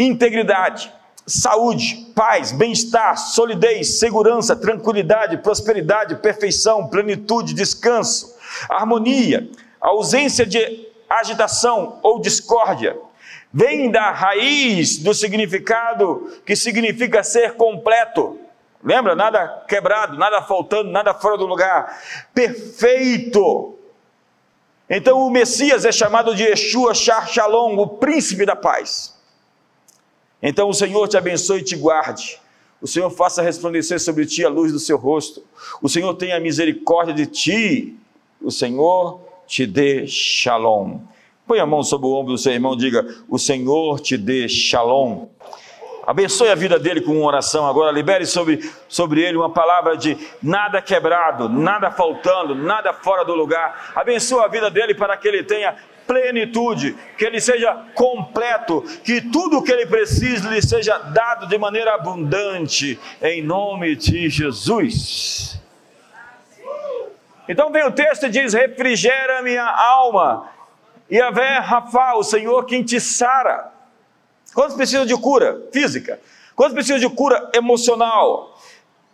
integridade, 0.04 0.92
saúde, 1.26 2.12
paz, 2.16 2.52
bem-estar, 2.52 3.18
solidez, 3.18 4.00
segurança, 4.00 4.56
tranquilidade, 4.56 5.38
prosperidade, 5.38 6.16
perfeição, 6.16 6.88
plenitude, 6.88 7.54
descanso, 7.54 8.36
harmonia, 8.70 9.50
ausência 9.80 10.46
de 10.46 10.88
agitação 11.10 12.00
ou 12.02 12.20
discórdia. 12.20 12.98
Vem 13.54 13.92
da 13.92 14.12
raiz 14.12 14.98
do 14.98 15.14
significado 15.14 16.32
que 16.46 16.56
significa 16.56 17.24
ser 17.24 17.54
completo. 17.56 18.40
Lembra? 18.84 19.16
Nada 19.16 19.66
quebrado, 19.68 20.18
nada 20.18 20.42
faltando, 20.42 20.90
nada 20.90 21.14
fora 21.14 21.38
do 21.38 21.46
lugar. 21.46 22.02
Perfeito. 22.34 23.78
Então 24.90 25.20
o 25.20 25.30
Messias 25.30 25.86
é 25.86 25.92
chamado 25.92 26.36
de 26.36 26.44
Yeshua 26.44 26.94
Shar 26.94 27.28
Shalom, 27.28 27.78
o 27.78 27.88
príncipe 27.88 28.46
da 28.46 28.56
paz. 28.56 29.21
Então 30.42 30.70
o 30.70 30.74
Senhor 30.74 31.08
te 31.08 31.18
abençoe 31.18 31.60
e 31.60 31.64
te 31.64 31.76
guarde. 31.76 32.40
O 32.82 32.88
Senhor 32.88 33.10
faça 33.12 33.44
resplandecer 33.44 34.00
sobre 34.00 34.26
ti 34.26 34.44
a 34.44 34.50
luz 34.50 34.72
do 34.72 34.80
seu 34.80 34.98
rosto. 34.98 35.44
O 35.82 35.88
Senhor 35.88 36.14
tenha 36.16 36.40
misericórdia 36.40 37.14
de 37.14 37.28
ti. 37.28 37.96
O 38.42 38.50
Senhor 38.50 39.22
te 39.46 39.68
dê 39.68 40.08
shalom. 40.08 41.00
Põe 41.46 41.60
a 41.60 41.66
mão 41.66 41.84
sobre 41.84 42.08
o 42.08 42.12
ombro 42.12 42.34
do 42.34 42.38
seu 42.40 42.54
irmão 42.54 42.74
e 42.74 42.78
diga: 42.78 43.06
O 43.30 43.38
Senhor 43.38 44.00
te 44.00 44.18
dê 44.18 44.48
shalom. 44.50 45.28
Abençoe 46.06 46.50
a 46.50 46.56
vida 46.56 46.80
dele 46.80 47.02
com 47.02 47.12
uma 47.12 47.28
oração 47.28 47.68
agora. 47.68 47.92
Libere 47.92 48.26
sobre, 48.26 48.60
sobre 48.88 49.22
ele 49.22 49.38
uma 49.38 49.52
palavra 49.52 49.96
de 49.96 50.18
nada 50.42 50.82
quebrado, 50.82 51.48
nada 51.48 51.92
faltando, 51.92 52.56
nada 52.56 52.92
fora 52.92 53.24
do 53.24 53.36
lugar. 53.36 53.92
Abençoe 53.96 54.44
a 54.44 54.48
vida 54.48 54.70
dele 54.70 54.96
para 54.96 55.16
que 55.16 55.28
ele 55.28 55.44
tenha 55.44 55.76
plenitude, 56.08 56.96
que 57.18 57.24
ele 57.24 57.40
seja 57.40 57.74
completo, 57.94 58.82
que 59.04 59.22
tudo 59.22 59.60
o 59.60 59.64
que 59.64 59.72
ele 59.72 59.86
precisa 59.86 60.50
lhe 60.50 60.62
seja 60.62 60.98
dado 60.98 61.48
de 61.48 61.58
maneira 61.58 61.94
abundante, 61.94 63.00
em 63.22 63.42
nome 63.42 63.96
de 63.96 64.28
Jesus. 64.28 65.62
Então 67.48 67.72
vem 67.72 67.86
o 67.86 67.92
texto 67.92 68.26
e 68.26 68.30
diz: 68.30 68.54
refrigera 68.54 69.42
minha 69.42 69.66
alma, 69.66 70.50
e 71.10 71.20
a 71.22 71.30
Rafa, 71.60 72.16
o 72.16 72.24
Senhor 72.24 72.66
quem 72.66 72.84
te 72.84 73.00
sara. 73.00 73.71
Quantos 74.54 74.76
precisam 74.76 75.06
de 75.06 75.16
cura 75.16 75.62
física? 75.72 76.20
Quantos 76.56 76.74
precisam 76.74 77.00
de 77.00 77.10
cura 77.10 77.50
emocional? 77.54 78.58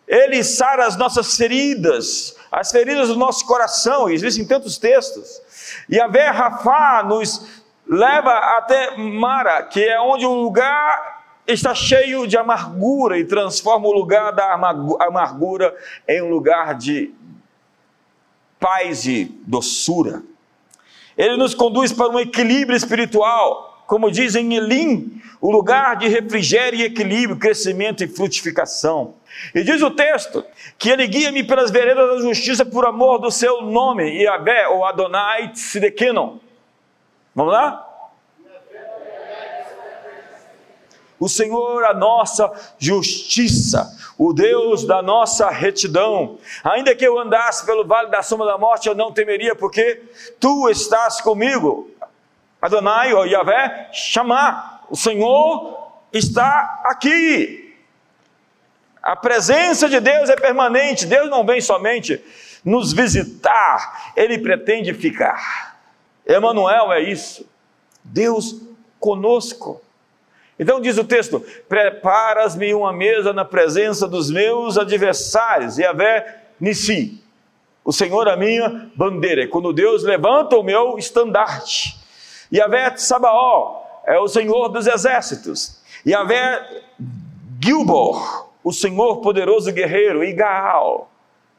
Ele 0.08 0.44
sara 0.44 0.86
as 0.86 0.96
nossas 0.96 1.36
feridas, 1.36 2.36
as 2.52 2.72
feridas 2.72 3.10
do 3.10 3.16
nosso 3.16 3.46
coração, 3.46 4.10
existem 4.10 4.48
tantos 4.48 4.78
textos. 4.78 5.42
E 5.90 6.00
a 6.00 6.08
Vé 6.08 6.30
Rafá 6.30 7.04
nos 7.04 7.62
leva 7.86 8.32
até 8.58 8.98
Mara, 8.98 9.64
que 9.64 9.84
é 9.84 10.00
onde 10.00 10.26
o 10.26 10.34
lugar 10.34 11.18
está 11.46 11.74
cheio 11.74 12.28
de 12.28 12.38
amargura 12.38 13.18
e 13.18 13.26
transforma 13.26 13.88
o 13.88 13.94
lugar 13.94 14.34
da 14.34 14.54
amargura 14.54 15.76
em 16.08 16.22
um 16.22 16.30
lugar 16.30 16.76
de 16.76 17.14
paz 18.60 19.06
e 19.06 19.26
doçura. 19.46 20.22
Ele 21.18 21.38
nos 21.38 21.56
conduz 21.56 21.92
para 21.92 22.10
um 22.10 22.20
equilíbrio 22.20 22.76
espiritual, 22.76 23.67
como 23.88 24.12
dizem 24.12 24.54
em 24.54 24.58
Elim, 24.58 25.22
o 25.40 25.50
lugar 25.50 25.96
de 25.96 26.08
refrigério 26.10 26.78
e 26.78 26.84
equilíbrio, 26.84 27.40
crescimento 27.40 28.04
e 28.04 28.08
frutificação. 28.08 29.16
E 29.56 29.64
diz 29.64 29.82
o 29.82 29.90
texto 29.90 30.44
que 30.78 30.90
ele 30.90 31.08
guia-me 31.08 31.44
pelas 31.44 31.72
veredas 31.72 32.10
da 32.10 32.20
justiça 32.20 32.66
por 32.66 32.86
amor 32.86 33.20
do 33.20 33.32
seu 33.32 33.62
nome, 33.62 34.22
Yahvé 34.22 34.68
ou 34.68 34.84
Adonai 34.84 35.54
Tsidekenon. 35.54 36.38
Vamos 37.34 37.54
lá? 37.54 37.84
O 41.20 41.30
Senhor, 41.30 41.84
a 41.86 41.94
nossa 41.94 42.52
justiça, 42.78 43.90
o 44.20 44.34
Deus 44.34 44.86
da 44.86 45.02
nossa 45.02 45.50
retidão. 45.50 46.38
Ainda 46.64 46.94
que 46.96 47.08
eu 47.08 47.18
andasse 47.18 47.66
pelo 47.66 47.86
vale 47.86 48.10
da 48.10 48.22
sombra 48.22 48.48
da 48.48 48.58
morte, 48.58 48.88
eu 48.88 48.94
não 48.94 49.12
temeria, 49.12 49.56
porque 49.56 50.04
tu 50.40 50.70
estás 50.70 51.22
comigo. 51.22 51.90
Adonai, 52.68 53.14
ou 53.14 53.26
Yahvé, 53.26 53.90
chamar. 53.92 54.86
O 54.90 54.96
Senhor 54.96 55.92
está 56.14 56.82
aqui. 56.86 57.76
A 59.02 59.16
presença 59.16 59.90
de 59.90 60.00
Deus 60.00 60.30
é 60.30 60.36
permanente. 60.36 61.06
Deus 61.06 61.30
não 61.30 61.46
vem 61.46 61.62
somente 61.62 62.22
nos 62.64 62.92
visitar, 62.92 64.12
ele 64.16 64.38
pretende 64.40 64.94
ficar. 64.94 65.80
Emanuel 66.26 66.92
é 66.92 67.02
isso. 67.02 67.50
Deus 68.04 68.62
conosco. 69.00 69.82
Então 70.60 70.82
diz 70.82 70.98
o 70.98 71.04
texto: 71.06 71.40
Preparas-me 71.70 72.74
uma 72.74 72.92
mesa 72.92 73.32
na 73.32 73.46
presença 73.46 74.08
dos 74.08 74.30
meus 74.30 74.78
adversários, 74.78 75.78
e 75.78 75.84
Yahvé 75.84 76.44
Nissi. 76.60 77.24
O 77.86 77.94
Senhor 77.94 78.28
a 78.28 78.36
minha 78.36 78.92
bandeira. 78.94 79.48
Quando 79.48 79.72
Deus 79.72 80.04
levanta 80.04 80.58
o 80.58 80.64
meu 80.64 80.98
estandarte. 80.98 81.98
Yahvé 82.54 82.96
Sabaó 82.98 83.84
é 84.06 84.18
o 84.20 84.28
Senhor 84.28 84.70
dos 84.70 84.88
exércitos. 84.88 85.82
Yahvé 86.06 86.84
Gilbor 87.64 88.48
o 88.68 88.74
Senhor 88.74 89.22
poderoso 89.22 89.72
guerreiro, 89.72 90.26
e 90.26 90.34
Gaal, 90.34 91.10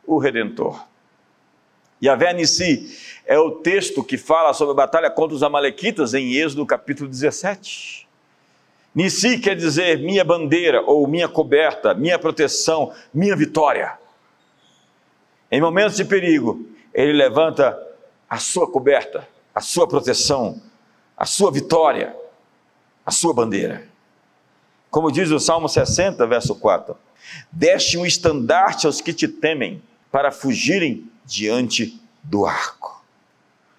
o 0.07 0.18
Redentor. 0.18 0.85
Yahvé 2.04 2.35
Nissi 2.35 2.95
é 3.25 3.38
o 3.38 3.50
texto 3.50 4.04
que 4.04 4.18
fala 4.18 4.52
sobre 4.52 4.73
a 4.73 4.76
batalha 4.76 5.11
contra 5.11 5.35
os 5.35 5.42
Amalequitas 5.42 6.12
em 6.12 6.35
Êxodo 6.35 6.66
capítulo 6.66 7.09
17. 7.09 8.07
Nissi 8.95 9.38
quer 9.38 9.57
dizer 9.57 10.00
minha 10.00 10.23
bandeira, 10.23 10.83
ou 10.83 11.07
minha 11.07 11.28
coberta, 11.28 11.95
minha 11.95 12.18
proteção, 12.18 12.92
minha 13.12 13.35
vitória. 13.35 13.99
Em 15.50 15.62
momentos 15.62 15.97
de 15.97 16.04
perigo, 16.04 16.66
ele 16.92 17.14
levanta 17.14 17.75
a 18.28 18.37
sua 18.37 18.71
coberta, 18.71 19.26
a 19.54 19.62
sua 19.62 19.88
proteção, 19.88 20.61
a 21.18 21.26
sua 21.26 21.50
vitória, 21.50 22.16
a 23.04 23.10
sua 23.10 23.34
bandeira. 23.34 23.88
Como 24.90 25.10
diz 25.10 25.30
o 25.30 25.40
Salmo 25.40 25.68
60, 25.68 26.25
verso 26.26 26.54
4: 26.54 26.96
Deste 27.50 27.98
um 27.98 28.06
estandarte 28.06 28.87
aos 28.87 29.00
que 29.00 29.12
te 29.12 29.26
temem, 29.26 29.82
para 30.10 30.30
fugirem 30.30 31.10
diante 31.25 32.00
do 32.22 32.46
arco. 32.46 33.02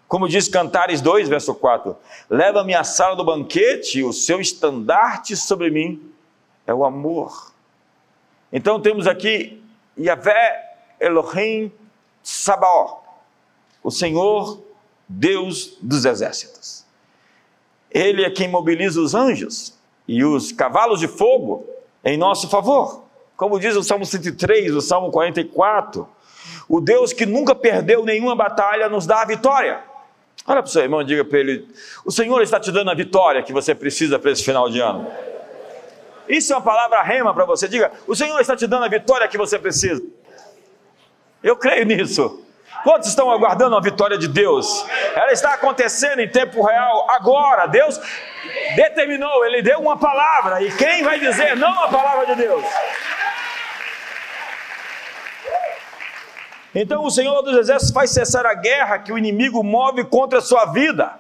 Como 0.08 0.28
diz 0.28 0.48
Cantares 0.48 1.02
2, 1.02 1.30
verso 1.30 1.56
4: 1.56 1.96
Leva-me 2.30 2.76
à 2.76 2.84
sala 2.84 3.16
do 3.16 3.24
banquete, 3.24 4.04
o 4.04 4.12
seu 4.12 4.42
estandarte 4.42 5.36
sobre 5.38 5.70
mim 5.70 6.12
é 6.68 6.74
o 6.74 6.84
amor. 6.84 7.54
Então 8.52 8.82
temos 8.82 9.08
aqui 9.08 9.64
Yahvé 9.98 10.76
Elohim 11.00 11.72
Sabaó, 12.22 13.02
o 13.84 13.90
Senhor 13.90 14.62
Deus 15.08 15.78
dos 15.82 16.06
exércitos. 16.06 16.79
Ele 17.92 18.24
é 18.24 18.30
quem 18.30 18.48
mobiliza 18.48 19.02
os 19.02 19.16
anjos 19.16 19.78
e 20.08 20.24
os 20.24 20.52
cavalos 20.52 21.00
de 21.00 21.08
fogo 21.08 21.66
em 22.04 22.18
nosso 22.18 22.50
favor. 22.50 23.04
Como 23.36 23.60
diz 23.60 23.76
o 23.76 23.84
Salmo 23.84 24.06
103, 24.06 24.76
o 24.76 24.82
Salmo 24.82 25.12
44, 25.12 26.08
o 26.68 26.80
Deus 26.82 27.14
que 27.14 27.26
nunca 27.26 27.56
perdeu 27.56 28.04
nenhuma 28.04 28.36
batalha 28.36 28.90
nos 28.90 29.06
dá 29.06 29.22
a 29.22 29.26
vitória. 29.26 29.82
Olha 30.46 30.62
para 30.62 30.70
o 30.70 30.72
seu 30.72 30.82
irmão 30.82 31.02
e 31.02 31.06
diga 31.06 31.24
para 31.24 31.40
ele: 31.40 31.68
O 32.06 32.12
Senhor 32.12 32.42
está 32.42 32.60
te 32.60 32.72
dando 32.72 32.90
a 32.90 32.94
vitória 32.94 33.44
que 33.44 33.54
você 33.54 33.76
precisa 33.76 34.18
para 34.18 34.32
esse 34.32 34.44
final 34.44 34.70
de 34.70 34.80
ano. 34.80 35.08
Isso 36.28 36.54
é 36.54 36.56
uma 36.56 36.62
palavra 36.62 37.02
rema 37.02 37.34
para 37.34 37.46
você. 37.46 37.68
Diga: 37.68 37.92
O 38.08 38.16
Senhor 38.16 38.40
está 38.40 38.56
te 38.56 38.68
dando 38.68 38.86
a 38.86 38.90
vitória 38.90 39.28
que 39.28 39.38
você 39.38 39.58
precisa. 39.58 40.04
Eu 41.44 41.56
creio 41.56 41.86
nisso. 41.86 42.44
Quantos 42.84 43.10
estão 43.10 43.30
aguardando 43.30 43.76
a 43.76 43.82
vitória 43.82 44.18
de 44.18 44.28
Deus? 44.28 44.86
Ela 45.16 45.32
está 45.32 45.54
acontecendo 45.54 46.20
em 46.20 46.30
tempo 46.30 46.66
real 46.66 47.08
agora. 47.10 47.68
Deus 47.68 48.00
determinou, 48.76 49.46
Ele 49.46 49.62
deu 49.62 49.80
uma 49.80 49.98
palavra. 49.98 50.62
E 50.62 50.72
quem 50.72 51.04
vai 51.04 51.20
dizer 51.20 51.56
não 51.56 51.84
a 51.84 51.88
palavra 51.90 52.26
de 52.28 52.36
Deus? 52.36 52.66
Então 56.74 57.04
o 57.04 57.10
Senhor 57.10 57.42
dos 57.42 57.58
Exércitos 57.58 57.94
faz 57.94 58.12
cessar 58.12 58.46
a 58.46 58.54
guerra 58.54 59.00
que 59.00 59.12
o 59.12 59.18
inimigo 59.18 59.64
move 59.64 60.04
contra 60.06 60.40
a 60.40 60.42
sua 60.42 60.66
vida. 60.66 61.14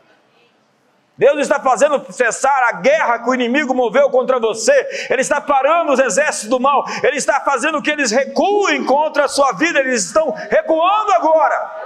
Deus 1.19 1.37
está 1.39 1.59
fazendo 1.59 2.01
cessar 2.13 2.69
a 2.69 2.79
guerra 2.79 3.19
que 3.19 3.29
o 3.29 3.35
inimigo 3.35 3.75
moveu 3.75 4.09
contra 4.09 4.39
você. 4.39 4.71
Ele 5.09 5.19
está 5.19 5.41
parando 5.41 5.91
os 5.91 5.99
exércitos 5.99 6.47
do 6.47 6.61
mal. 6.61 6.85
Ele 7.03 7.17
está 7.17 7.41
fazendo 7.41 7.81
que 7.81 7.91
eles 7.91 8.09
recuem 8.09 8.85
contra 8.85 9.25
a 9.25 9.27
sua 9.27 9.51
vida. 9.51 9.81
Eles 9.81 10.05
estão 10.05 10.31
recuando 10.31 11.11
agora. 11.11 11.81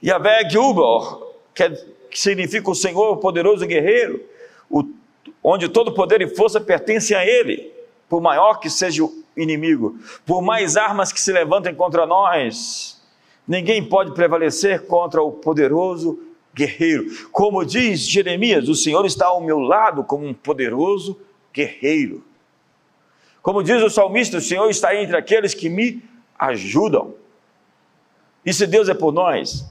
E 0.00 0.08
a 0.08 0.20
Ubor, 0.60 1.34
que, 1.52 1.68
que 2.12 2.20
significa 2.20 2.70
o 2.70 2.76
Senhor 2.76 3.16
poderoso 3.16 3.66
guerreiro, 3.66 4.24
o, 4.70 4.84
onde 5.42 5.68
todo 5.68 5.92
poder 5.92 6.22
e 6.22 6.28
força 6.28 6.60
pertencem 6.60 7.16
a 7.16 7.26
Ele, 7.26 7.74
por 8.08 8.20
maior 8.20 8.60
que 8.60 8.70
seja 8.70 9.02
o 9.02 9.12
inimigo, 9.36 9.98
por 10.24 10.40
mais 10.40 10.76
armas 10.76 11.12
que 11.12 11.20
se 11.20 11.32
levantem 11.32 11.74
contra 11.74 12.06
nós, 12.06 13.02
ninguém 13.48 13.84
pode 13.84 14.14
prevalecer 14.14 14.86
contra 14.86 15.20
o 15.20 15.32
poderoso 15.32 16.27
guerreiro. 16.58 17.06
Como 17.30 17.64
diz 17.64 18.00
Jeremias, 18.00 18.68
o 18.68 18.74
Senhor 18.74 19.06
está 19.06 19.26
ao 19.26 19.40
meu 19.40 19.60
lado 19.60 20.02
como 20.02 20.26
um 20.26 20.34
poderoso 20.34 21.18
guerreiro. 21.54 22.24
Como 23.40 23.62
diz 23.62 23.80
o 23.82 23.88
salmista, 23.88 24.38
o 24.38 24.40
Senhor 24.40 24.68
está 24.68 24.94
entre 24.94 25.16
aqueles 25.16 25.54
que 25.54 25.68
me 25.68 26.02
ajudam. 26.38 27.14
E 28.44 28.52
se 28.52 28.66
Deus 28.66 28.88
é 28.88 28.94
por 28.94 29.12
nós? 29.12 29.64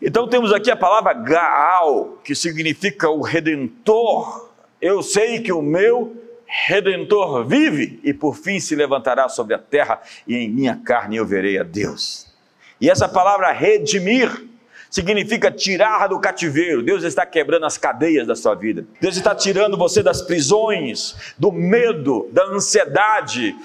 Então 0.00 0.26
temos 0.28 0.52
aqui 0.52 0.70
a 0.70 0.76
palavra 0.76 1.12
Gaal, 1.12 2.18
que 2.24 2.34
significa 2.34 3.08
o 3.08 3.20
redentor. 3.20 4.50
Eu 4.80 5.02
sei 5.02 5.40
que 5.40 5.52
o 5.52 5.62
meu 5.62 6.16
redentor 6.46 7.44
vive 7.44 8.00
e 8.02 8.12
por 8.12 8.36
fim 8.36 8.60
se 8.60 8.74
levantará 8.74 9.28
sobre 9.28 9.54
a 9.54 9.58
terra, 9.58 10.00
e 10.26 10.36
em 10.36 10.48
minha 10.48 10.76
carne 10.76 11.16
eu 11.16 11.26
verei 11.26 11.58
a 11.58 11.62
Deus. 11.62 12.32
E 12.80 12.90
essa 12.90 13.08
palavra 13.08 13.50
redimir 13.52 14.53
significa 14.94 15.50
tirar 15.50 16.06
do 16.06 16.20
cativeiro. 16.20 16.80
Deus 16.80 17.02
está 17.02 17.26
quebrando 17.26 17.66
as 17.66 17.76
cadeias 17.76 18.28
da 18.28 18.36
sua 18.36 18.54
vida. 18.54 18.86
Deus 19.00 19.16
está 19.16 19.34
tirando 19.34 19.76
você 19.76 20.04
das 20.04 20.22
prisões, 20.22 21.34
do 21.36 21.50
medo, 21.50 22.28
da 22.30 22.44
ansiedade. 22.44 23.56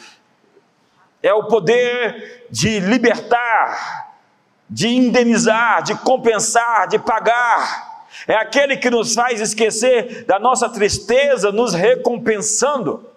É 1.21 1.31
o 1.31 1.43
poder 1.43 2.47
de 2.49 2.79
libertar, 2.79 4.15
de 4.67 4.87
indenizar, 4.87 5.83
de 5.83 5.93
compensar, 5.99 6.87
de 6.87 6.97
pagar. 6.97 8.07
É 8.27 8.33
aquele 8.33 8.75
que 8.75 8.89
nos 8.89 9.13
faz 9.13 9.39
esquecer 9.39 10.25
da 10.25 10.39
nossa 10.39 10.67
tristeza, 10.67 11.51
nos 11.51 11.75
recompensando. 11.75 13.07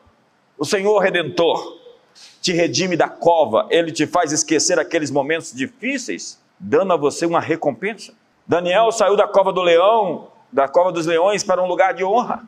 O 0.58 0.66
Senhor 0.66 0.98
Redentor 0.98 1.80
te 2.42 2.52
redime 2.52 2.94
da 2.94 3.08
cova, 3.08 3.66
ele 3.70 3.90
te 3.90 4.06
faz 4.06 4.32
esquecer 4.32 4.78
aqueles 4.78 5.10
momentos 5.10 5.50
difíceis 5.54 6.41
dando 6.62 6.92
a 6.92 6.96
você 6.96 7.26
uma 7.26 7.40
recompensa. 7.40 8.12
Daniel 8.46 8.92
saiu 8.92 9.16
da 9.16 9.26
cova 9.26 9.52
do 9.52 9.60
leão, 9.60 10.28
da 10.52 10.68
cova 10.68 10.92
dos 10.92 11.06
leões, 11.06 11.42
para 11.42 11.62
um 11.62 11.66
lugar 11.66 11.92
de 11.92 12.04
honra. 12.04 12.42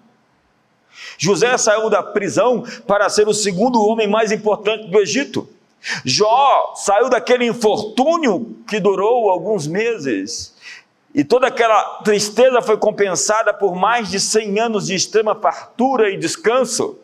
José 1.19 1.57
saiu 1.59 1.91
da 1.91 2.03
prisão 2.03 2.65
para 2.87 3.09
ser 3.09 3.27
o 3.27 3.35
segundo 3.35 3.83
homem 3.83 4.07
mais 4.07 4.31
importante 4.31 4.87
do 4.89 5.01
Egito. 5.01 5.49
Jó 6.05 6.73
saiu 6.77 7.11
daquele 7.11 7.45
infortúnio 7.45 8.57
que 8.69 8.79
durou 8.79 9.29
alguns 9.29 9.67
meses. 9.67 10.55
E 11.13 11.25
toda 11.25 11.49
aquela 11.49 12.01
tristeza 12.03 12.63
foi 12.63 12.77
compensada 12.77 13.53
por 13.53 13.75
mais 13.75 14.11
de 14.11 14.21
100 14.21 14.61
anos 14.61 14.87
de 14.87 14.95
extrema 14.95 15.35
fartura 15.35 16.11
e 16.11 16.17
descanso. 16.17 16.99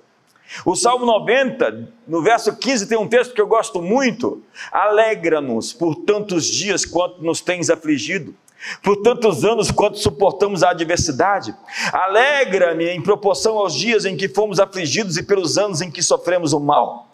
O 0.64 0.74
Salmo 0.74 1.06
90, 1.06 1.88
no 2.06 2.22
verso 2.22 2.56
15, 2.56 2.88
tem 2.88 2.98
um 2.98 3.08
texto 3.08 3.34
que 3.34 3.40
eu 3.40 3.46
gosto 3.46 3.80
muito. 3.80 4.42
Alegra-nos 4.72 5.72
por 5.72 5.94
tantos 5.94 6.46
dias 6.46 6.84
quanto 6.84 7.22
nos 7.22 7.40
tens 7.40 7.70
afligido, 7.70 8.34
por 8.82 8.96
tantos 8.96 9.44
anos 9.44 9.70
quanto 9.70 9.98
suportamos 9.98 10.62
a 10.62 10.70
adversidade. 10.70 11.54
Alegra-me 11.92 12.88
em 12.88 13.00
proporção 13.00 13.58
aos 13.58 13.74
dias 13.74 14.04
em 14.04 14.16
que 14.16 14.28
fomos 14.28 14.58
afligidos 14.58 15.16
e 15.16 15.22
pelos 15.22 15.56
anos 15.56 15.80
em 15.80 15.90
que 15.90 16.02
sofremos 16.02 16.52
o 16.52 16.60
mal. 16.60 17.08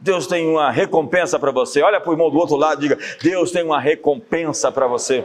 Deus 0.00 0.26
tem 0.26 0.48
uma 0.48 0.70
recompensa 0.70 1.38
para 1.38 1.50
você. 1.50 1.82
Olha 1.82 2.00
para 2.00 2.10
o 2.10 2.12
irmão 2.14 2.30
do 2.30 2.38
outro 2.38 2.56
lado 2.56 2.84
e 2.84 2.88
diga: 2.88 2.98
Deus 3.20 3.50
tem 3.50 3.64
uma 3.64 3.80
recompensa 3.80 4.70
para 4.70 4.86
você. 4.86 5.24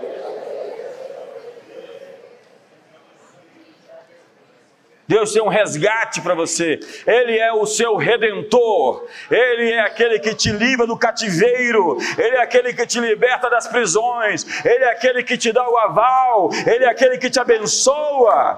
Deus 5.14 5.32
tem 5.32 5.44
um 5.44 5.48
resgate 5.48 6.22
para 6.22 6.34
você. 6.34 6.80
Ele 7.06 7.38
é 7.38 7.54
o 7.54 7.68
seu 7.68 7.96
redentor. 7.98 9.08
Ele 9.30 9.72
é 9.72 9.82
aquele 9.82 10.18
que 10.18 10.34
te 10.34 10.52
livra 10.52 10.88
do 10.88 10.98
cativeiro. 10.98 12.00
Ele 12.18 12.38
é 12.38 12.42
aquele 12.42 12.74
que 12.74 12.84
te 12.88 13.00
liberta 13.00 13.48
das 13.48 13.68
prisões. 13.68 14.44
Ele 14.66 14.84
é 14.84 14.90
aquele 14.90 15.22
que 15.22 15.38
te 15.38 15.54
dá 15.54 15.70
o 15.70 15.78
aval. 15.78 16.50
Ele 16.66 16.86
é 16.86 16.90
aquele 16.90 17.20
que 17.20 17.30
te 17.30 17.40
abençoa. 17.40 18.58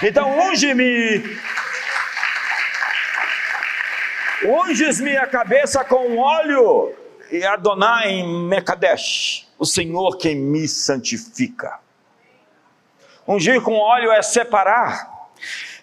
Então, 0.00 0.30
unge-me. 0.38 1.24
Unges-me 4.44 5.16
a 5.16 5.26
cabeça 5.26 5.84
com 5.84 6.18
óleo. 6.18 6.94
E 7.32 7.44
Adonai 7.44 8.22
Mekadesh, 8.22 9.48
o 9.58 9.66
Senhor 9.66 10.16
quem 10.18 10.36
me 10.36 10.68
santifica. 10.68 11.80
Ungir 13.26 13.60
com 13.60 13.74
óleo 13.74 14.12
é 14.12 14.22
separar 14.22 15.16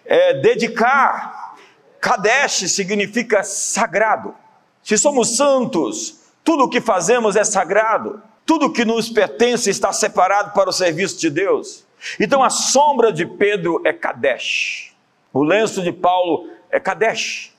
é, 0.06 0.34
dedicar. 0.36 1.56
Kadesh 2.00 2.72
significa 2.72 3.44
sagrado. 3.44 4.36
Se 4.84 4.98
somos 4.98 5.38
santos, 5.38 6.22
tudo 6.44 6.66
o 6.66 6.70
que 6.70 6.82
fazemos 6.82 7.36
é 7.36 7.44
sagrado. 7.44 8.22
Tudo 8.46 8.72
que 8.72 8.84
nos 8.84 9.10
pertence 9.10 9.70
está 9.70 9.94
separado 9.94 10.52
para 10.52 10.70
o 10.70 10.74
serviço 10.74 11.20
de 11.20 11.30
Deus. 11.30 11.86
Então 12.20 12.44
a 12.44 12.50
sombra 12.50 13.12
de 13.14 13.26
Pedro 13.26 13.82
é 13.86 13.94
Kadesh. 13.94 14.94
O 15.32 15.44
lenço 15.44 15.82
de 15.82 15.92
Paulo 15.92 16.50
é 16.70 16.80
Kadesh. 16.80 17.54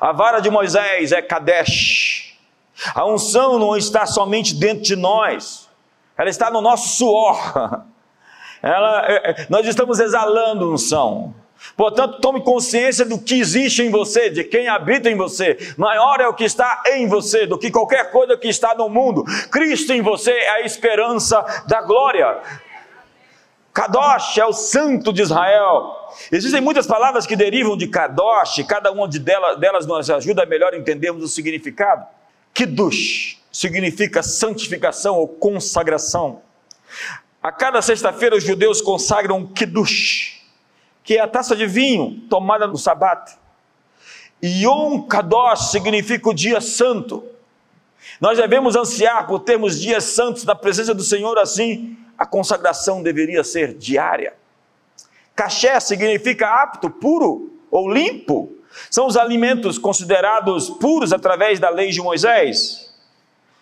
A 0.00 0.12
vara 0.12 0.40
de 0.40 0.50
Moisés 0.50 1.12
é 1.12 1.20
Kadesh. 1.20 2.38
A 2.94 3.06
unção 3.06 3.58
não 3.58 3.76
está 3.76 4.06
somente 4.06 4.54
dentro 4.54 4.82
de 4.82 4.96
nós, 4.96 5.68
ela 6.16 6.28
está 6.28 6.50
no 6.50 6.60
nosso 6.60 6.96
suor. 6.96 7.84
Ela, 8.62 9.06
é, 9.06 9.30
é, 9.30 9.46
nós 9.48 9.66
estamos 9.66 10.00
exalando 10.00 10.72
unção. 10.72 11.34
Portanto, 11.76 12.20
tome 12.20 12.42
consciência 12.42 13.04
do 13.04 13.18
que 13.18 13.38
existe 13.38 13.82
em 13.82 13.90
você, 13.90 14.30
de 14.30 14.44
quem 14.44 14.68
habita 14.68 15.10
em 15.10 15.16
você. 15.16 15.56
Maior 15.76 16.20
é 16.20 16.28
o 16.28 16.34
que 16.34 16.44
está 16.44 16.82
em 16.86 17.06
você 17.06 17.46
do 17.46 17.58
que 17.58 17.70
qualquer 17.70 18.10
coisa 18.10 18.36
que 18.36 18.48
está 18.48 18.74
no 18.74 18.88
mundo. 18.88 19.24
Cristo 19.50 19.92
em 19.92 20.02
você 20.02 20.30
é 20.30 20.50
a 20.50 20.60
esperança 20.62 21.42
da 21.66 21.82
glória. 21.82 22.40
Kadosh 23.72 24.38
é 24.38 24.46
o 24.46 24.52
santo 24.52 25.12
de 25.12 25.22
Israel. 25.22 25.94
Existem 26.32 26.60
muitas 26.60 26.86
palavras 26.86 27.26
que 27.26 27.36
derivam 27.36 27.76
de 27.76 27.88
Kadosh, 27.88 28.64
cada 28.66 28.90
uma 28.90 29.06
de 29.06 29.18
delas, 29.18 29.58
delas 29.58 29.86
nos 29.86 30.08
ajuda 30.08 30.44
a 30.44 30.46
melhor 30.46 30.72
entendermos 30.74 31.22
o 31.22 31.28
significado. 31.28 32.06
Kiddush 32.54 33.38
significa 33.52 34.22
santificação 34.22 35.16
ou 35.16 35.28
consagração. 35.28 36.40
A 37.42 37.52
cada 37.52 37.82
sexta-feira 37.82 38.36
os 38.36 38.44
judeus 38.44 38.80
consagram 38.80 39.46
Kiddush 39.46 40.35
que 41.06 41.16
é 41.16 41.20
a 41.20 41.28
taça 41.28 41.54
de 41.54 41.66
vinho 41.66 42.20
tomada 42.28 42.66
no 42.66 42.76
sabate. 42.76 43.38
Yom 44.44 45.02
Kadosh 45.02 45.70
significa 45.70 46.28
o 46.28 46.34
dia 46.34 46.60
santo. 46.60 47.24
Nós 48.20 48.36
devemos 48.36 48.74
ansiar 48.76 49.26
por 49.26 49.40
termos 49.40 49.80
dias 49.80 50.04
santos 50.04 50.44
na 50.44 50.54
presença 50.54 50.92
do 50.92 51.02
Senhor, 51.02 51.38
assim 51.38 51.96
a 52.18 52.26
consagração 52.26 53.02
deveria 53.02 53.44
ser 53.44 53.74
diária. 53.74 54.34
Caché 55.34 55.78
significa 55.80 56.62
apto, 56.62 56.90
puro 56.90 57.52
ou 57.70 57.90
limpo. 57.90 58.52
São 58.90 59.06
os 59.06 59.16
alimentos 59.16 59.78
considerados 59.78 60.68
puros 60.68 61.12
através 61.12 61.60
da 61.60 61.70
lei 61.70 61.90
de 61.90 62.00
Moisés. 62.00 62.92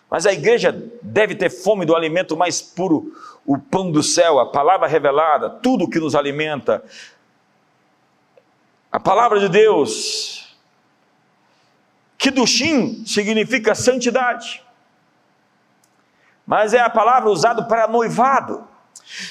Mas 0.09 0.25
a 0.25 0.33
igreja 0.33 0.71
deve 1.01 1.35
ter 1.35 1.49
fome 1.49 1.85
do 1.85 1.95
alimento 1.95 2.35
mais 2.37 2.61
puro, 2.61 3.13
o 3.45 3.57
pão 3.57 3.91
do 3.91 4.01
céu, 4.01 4.39
a 4.39 4.45
palavra 4.45 4.87
revelada, 4.87 5.49
tudo 5.49 5.89
que 5.89 5.99
nos 5.99 6.15
alimenta. 6.15 6.83
A 8.95 8.99
palavra 8.99 9.41
de 9.41 9.49
Deus. 9.49 10.55
Kidushin 12.17 13.03
significa 13.05 13.75
santidade. 13.75 14.63
Mas 16.47 16.73
é 16.73 16.79
a 16.79 16.89
palavra 16.89 17.29
usada 17.29 17.63
para 17.63 17.89
noivado. 17.89 18.63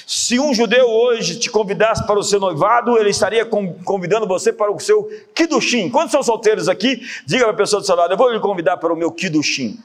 Se 0.05 0.39
um 0.39 0.53
judeu 0.53 0.87
hoje 0.87 1.39
te 1.39 1.49
convidasse 1.49 2.05
para 2.05 2.19
o 2.19 2.23
seu 2.23 2.39
noivado, 2.39 2.95
ele 2.99 3.09
estaria 3.09 3.43
convidando 3.43 4.27
você 4.27 4.53
para 4.53 4.71
o 4.71 4.79
seu 4.79 5.09
kidushin. 5.33 5.89
Quantos 5.89 6.11
são 6.11 6.21
solteiros 6.21 6.69
aqui? 6.69 7.01
Diga 7.25 7.45
para 7.45 7.53
a 7.53 7.57
pessoa 7.57 7.81
do 7.81 7.87
seu 7.87 7.95
lado, 7.95 8.13
eu 8.13 8.17
vou 8.17 8.29
lhe 8.29 8.39
convidar 8.39 8.77
para 8.77 8.93
o 8.93 8.95
meu 8.95 9.11
kidushin. 9.11 9.79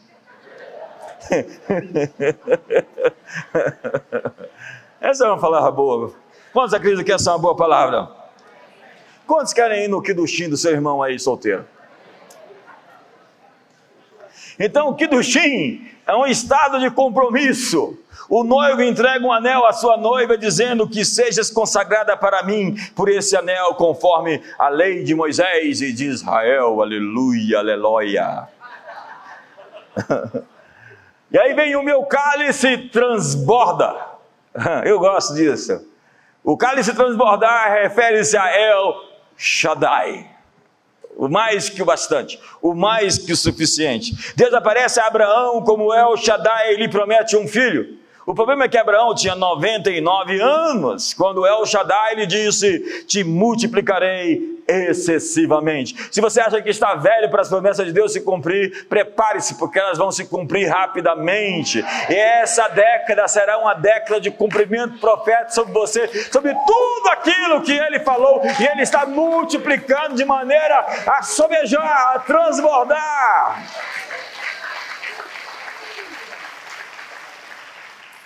essa 5.00 5.24
é 5.24 5.28
uma 5.28 5.40
palavra 5.40 5.70
boa. 5.70 6.12
Quantos 6.52 6.74
acreditam 6.74 7.02
que 7.02 7.12
essa 7.12 7.30
é 7.30 7.32
uma 7.32 7.38
boa 7.38 7.56
palavra? 7.56 8.19
Quantos 9.30 9.52
querem 9.52 9.84
ir 9.84 9.88
no 9.88 10.02
kidushin 10.02 10.48
do 10.48 10.56
seu 10.56 10.72
irmão 10.72 11.00
aí 11.00 11.16
solteiro? 11.16 11.64
Então, 14.58 14.88
o 14.88 14.96
kidushin 14.96 15.88
é 16.04 16.12
um 16.16 16.26
estado 16.26 16.80
de 16.80 16.90
compromisso 16.90 17.96
o 18.30 18.44
noivo 18.44 18.80
entrega 18.80 19.26
um 19.26 19.32
anel 19.32 19.66
à 19.66 19.72
sua 19.72 19.96
noiva, 19.96 20.38
dizendo 20.38 20.88
que 20.88 21.04
sejas 21.04 21.50
consagrada 21.50 22.16
para 22.16 22.44
mim 22.44 22.76
por 22.94 23.08
esse 23.08 23.36
anel, 23.36 23.74
conforme 23.74 24.40
a 24.56 24.68
lei 24.68 25.02
de 25.02 25.16
Moisés 25.16 25.80
e 25.80 25.92
de 25.92 26.06
Israel. 26.06 26.80
Aleluia, 26.80 27.58
aleluia. 27.58 28.48
e 31.32 31.36
aí 31.36 31.54
vem 31.54 31.74
o 31.74 31.82
meu 31.82 32.04
cálice 32.04 32.78
transborda. 32.78 33.96
Eu 34.86 35.00
gosto 35.00 35.34
disso. 35.34 35.84
O 36.44 36.56
cálice 36.56 36.94
transbordar 36.94 37.72
refere-se 37.82 38.36
a 38.36 38.56
El 38.56 39.09
Shaddai 39.42 40.28
o 41.16 41.28
mais 41.28 41.68
que 41.68 41.82
o 41.82 41.84
bastante, 41.84 42.40
o 42.62 42.74
mais 42.74 43.18
que 43.18 43.32
o 43.32 43.36
suficiente. 43.36 44.34
Deus 44.34 44.54
aparece 44.54 44.98
a 44.98 45.06
Abraão 45.06 45.62
como 45.62 45.92
El 45.92 46.16
Shaddai 46.16 46.72
e 46.72 46.76
lhe 46.76 46.88
promete 46.88 47.36
um 47.36 47.46
filho. 47.46 47.98
O 48.30 48.34
problema 48.34 48.62
é 48.62 48.68
que 48.68 48.78
Abraão 48.78 49.12
tinha 49.12 49.34
99 49.34 50.40
anos, 50.40 51.12
quando 51.12 51.44
El 51.44 51.66
Shaddai 51.66 52.14
lhe 52.14 52.26
disse: 52.26 53.02
Te 53.04 53.24
multiplicarei 53.24 54.62
excessivamente. 54.68 55.96
Se 56.12 56.20
você 56.20 56.40
acha 56.40 56.62
que 56.62 56.70
está 56.70 56.94
velho 56.94 57.28
para 57.28 57.40
as 57.40 57.48
promessas 57.48 57.84
de 57.84 57.92
Deus 57.92 58.12
se 58.12 58.20
cumprir, 58.20 58.86
prepare-se, 58.88 59.56
porque 59.56 59.80
elas 59.80 59.98
vão 59.98 60.12
se 60.12 60.26
cumprir 60.26 60.68
rapidamente. 60.68 61.84
E 62.08 62.14
essa 62.14 62.68
década 62.68 63.26
será 63.26 63.58
uma 63.58 63.74
década 63.74 64.20
de 64.20 64.30
cumprimento 64.30 65.00
profético 65.00 65.52
sobre 65.52 65.72
você, 65.72 66.06
sobre 66.30 66.54
tudo 66.54 67.08
aquilo 67.08 67.62
que 67.62 67.72
ele 67.72 67.98
falou, 67.98 68.42
e 68.60 68.64
ele 68.64 68.82
está 68.82 69.06
multiplicando 69.06 70.14
de 70.14 70.24
maneira 70.24 70.86
a 71.04 71.20
sobejar, 71.24 72.12
a 72.14 72.20
transbordar. 72.20 73.60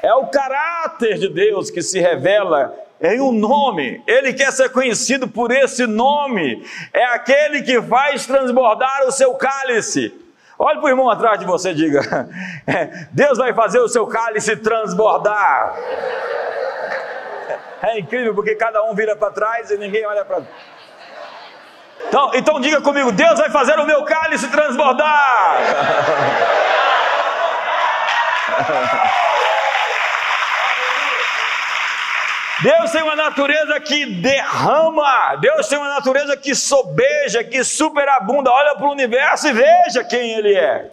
É 0.04 0.12
o 0.12 0.26
caráter 0.26 1.16
de 1.16 1.30
Deus 1.30 1.70
que 1.70 1.80
se 1.80 1.98
revela 1.98 2.76
em 3.00 3.22
um 3.22 3.32
nome. 3.32 4.02
Ele 4.06 4.34
quer 4.34 4.52
ser 4.52 4.68
conhecido 4.68 5.26
por 5.26 5.50
esse 5.50 5.86
nome. 5.86 6.62
É 6.92 7.06
aquele 7.06 7.62
que 7.62 7.80
faz 7.80 8.26
transbordar 8.26 9.04
o 9.06 9.10
seu 9.10 9.32
cálice. 9.32 10.12
Olhe 10.58 10.78
para 10.78 10.84
o 10.84 10.88
irmão 10.90 11.08
atrás 11.08 11.40
de 11.40 11.46
você 11.46 11.70
e 11.70 11.74
diga: 11.74 12.28
é, 12.68 13.06
Deus 13.12 13.38
vai 13.38 13.54
fazer 13.54 13.78
o 13.78 13.88
seu 13.88 14.06
cálice 14.06 14.54
transbordar. 14.56 15.74
É 17.82 17.98
incrível 17.98 18.34
porque 18.34 18.54
cada 18.54 18.84
um 18.84 18.94
vira 18.94 19.16
para 19.16 19.30
trás 19.30 19.70
e 19.70 19.78
ninguém 19.78 20.04
olha 20.04 20.22
para 20.22 20.42
então, 22.06 22.30
então 22.34 22.60
diga 22.60 22.82
comigo: 22.82 23.10
Deus 23.10 23.38
vai 23.38 23.48
fazer 23.48 23.78
o 23.78 23.86
meu 23.86 24.04
cálice 24.04 24.48
transbordar. 24.48 25.56
Deus 32.62 32.90
tem 32.92 33.02
uma 33.02 33.16
natureza 33.16 33.80
que 33.80 34.06
derrama, 34.06 35.36
Deus 35.36 35.66
tem 35.68 35.78
uma 35.78 35.88
natureza 35.88 36.36
que 36.36 36.54
sobeja, 36.54 37.42
que 37.42 37.64
superabunda. 37.64 38.50
Olha 38.50 38.76
para 38.76 38.86
o 38.86 38.92
universo 38.92 39.48
e 39.48 39.52
veja 39.52 40.04
quem 40.04 40.32
Ele 40.32 40.54
é. 40.54 40.90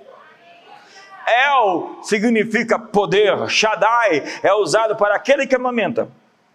El 1.27 1.99
significa 2.01 2.79
poder, 2.79 3.47
Shaddai 3.47 4.23
é 4.41 4.53
usado 4.53 4.95
para 4.95 5.15
aquele 5.15 5.45
que 5.45 5.55
amamenta. 5.55 6.07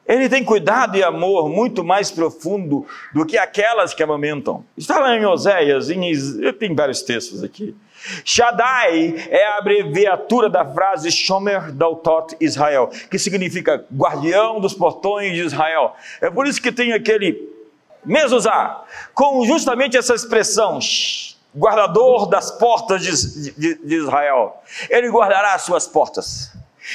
Ele 0.09 0.29
tem 0.29 0.45
cuidado 0.45 0.97
e 0.97 1.03
amor 1.03 1.49
muito 1.49 1.83
mais 1.83 2.11
profundo 2.11 2.87
do 3.13 3.27
que 3.27 3.37
aquelas 3.37 3.93
que 3.93 4.03
amamentam. 4.03 4.65
Está 4.77 5.01
lá 5.01 5.17
em 5.17 5.27
Oséias, 5.27 5.91
em, 5.91 6.03
tem 6.59 6.75
vários 6.75 7.03
textos 7.03 7.43
aqui. 7.43 7.75
Shaddai 8.25 9.15
é 9.31 9.47
a 9.47 9.59
abreviatura 9.59 10.49
da 10.49 10.65
frase 10.65 11.11
Shomer 11.11 11.73
Daltot 11.73 12.37
Israel, 12.41 12.91
que 13.11 13.19
significa 13.19 13.85
guardião 13.93 14.61
dos 14.61 14.75
portões 14.75 15.33
de 15.35 15.41
Israel. 15.41 15.95
É 16.21 16.31
por 16.31 16.47
isso 16.47 16.63
que 16.63 16.71
tem 16.71 16.93
aquele 16.93 17.57
Mezuzá, 18.05 18.85
com 19.13 19.45
justamente 19.45 19.97
essa 19.97 20.15
expressão, 20.15 20.79
guardador 21.57 22.29
das 22.29 22.53
portas 22.53 23.03
de, 23.03 23.53
de, 23.59 23.75
de 23.85 23.95
Israel. 23.97 24.63
Ele 24.89 25.09
guardará 25.09 25.55
as 25.55 25.63
suas 25.63 25.89
portas. 25.89 26.53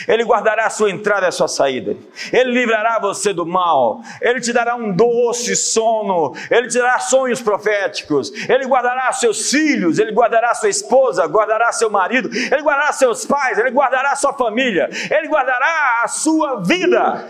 Ele 0.08 0.24
guardará 0.24 0.66
a 0.66 0.70
sua 0.70 0.90
entrada 0.90 1.26
e 1.26 1.30
a 1.30 1.32
sua 1.32 1.48
saída. 1.48 1.96
Ele 2.32 2.52
livrará 2.52 3.00
você 3.00 3.34
do 3.34 3.46
mal. 3.46 4.02
Ele 4.22 4.40
te 4.40 4.54
dará 4.54 4.76
um 4.76 4.92
doce 4.94 5.56
sono. 5.56 6.34
Ele 6.50 6.68
te 6.68 6.78
dará 6.78 7.00
sonhos 7.00 7.42
proféticos. 7.42 8.32
Ele 8.50 8.66
guardará 8.66 9.12
seus 9.14 9.50
filhos. 9.50 10.00
Ele 10.00 10.12
guardará 10.12 10.54
sua 10.54 10.70
esposa. 10.70 11.26
Guardará 11.26 11.72
seu 11.72 11.90
marido. 11.90 12.30
Ele 12.30 12.62
guardará 12.62 12.92
seus 12.94 13.26
pais. 13.26 13.58
Ele 13.58 13.72
guardará 13.72 14.16
sua 14.16 14.34
família. 14.34 14.90
Ele 15.10 15.28
guardará 15.28 16.02
a 16.04 16.08
sua 16.08 16.62
vida. 16.62 17.30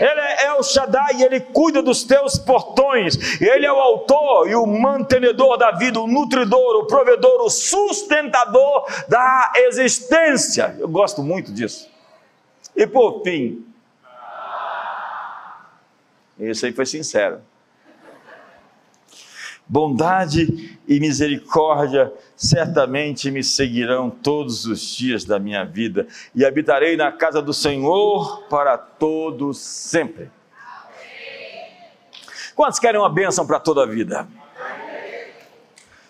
Ele 0.00 0.20
é 0.44 0.52
o 0.54 0.62
Shaddai 0.62 1.22
ele 1.22 1.40
cuida 1.40 1.82
dos 1.82 2.04
teus 2.04 2.38
portões. 2.38 3.40
Ele 3.40 3.66
é 3.66 3.72
o 3.72 3.76
autor 3.76 4.48
e 4.48 4.54
o 4.54 4.66
mantenedor 4.66 5.56
da 5.56 5.72
vida, 5.72 6.00
o 6.00 6.06
nutridor, 6.06 6.76
o 6.76 6.86
provedor, 6.86 7.42
o 7.42 7.50
sustentador 7.50 8.86
da 9.08 9.52
existência. 9.56 10.76
Eu 10.78 10.88
gosto 10.88 11.22
muito 11.22 11.52
disso. 11.52 11.67
E 12.78 12.86
por 12.86 13.24
fim, 13.24 13.66
esse 16.38 16.66
aí 16.66 16.72
foi 16.72 16.86
sincero. 16.86 17.40
Bondade 19.66 20.78
e 20.86 21.00
misericórdia 21.00 22.12
certamente 22.36 23.32
me 23.32 23.42
seguirão 23.42 24.08
todos 24.08 24.64
os 24.64 24.80
dias 24.94 25.24
da 25.24 25.40
minha 25.40 25.64
vida 25.64 26.06
e 26.32 26.44
habitarei 26.44 26.96
na 26.96 27.10
casa 27.10 27.42
do 27.42 27.52
Senhor 27.52 28.44
para 28.44 28.78
todos 28.78 29.58
sempre. 29.58 30.30
Quantos 32.54 32.78
querem 32.78 33.00
uma 33.00 33.10
bênção 33.10 33.44
para 33.44 33.58
toda 33.58 33.82
a 33.82 33.86
vida? 33.86 34.28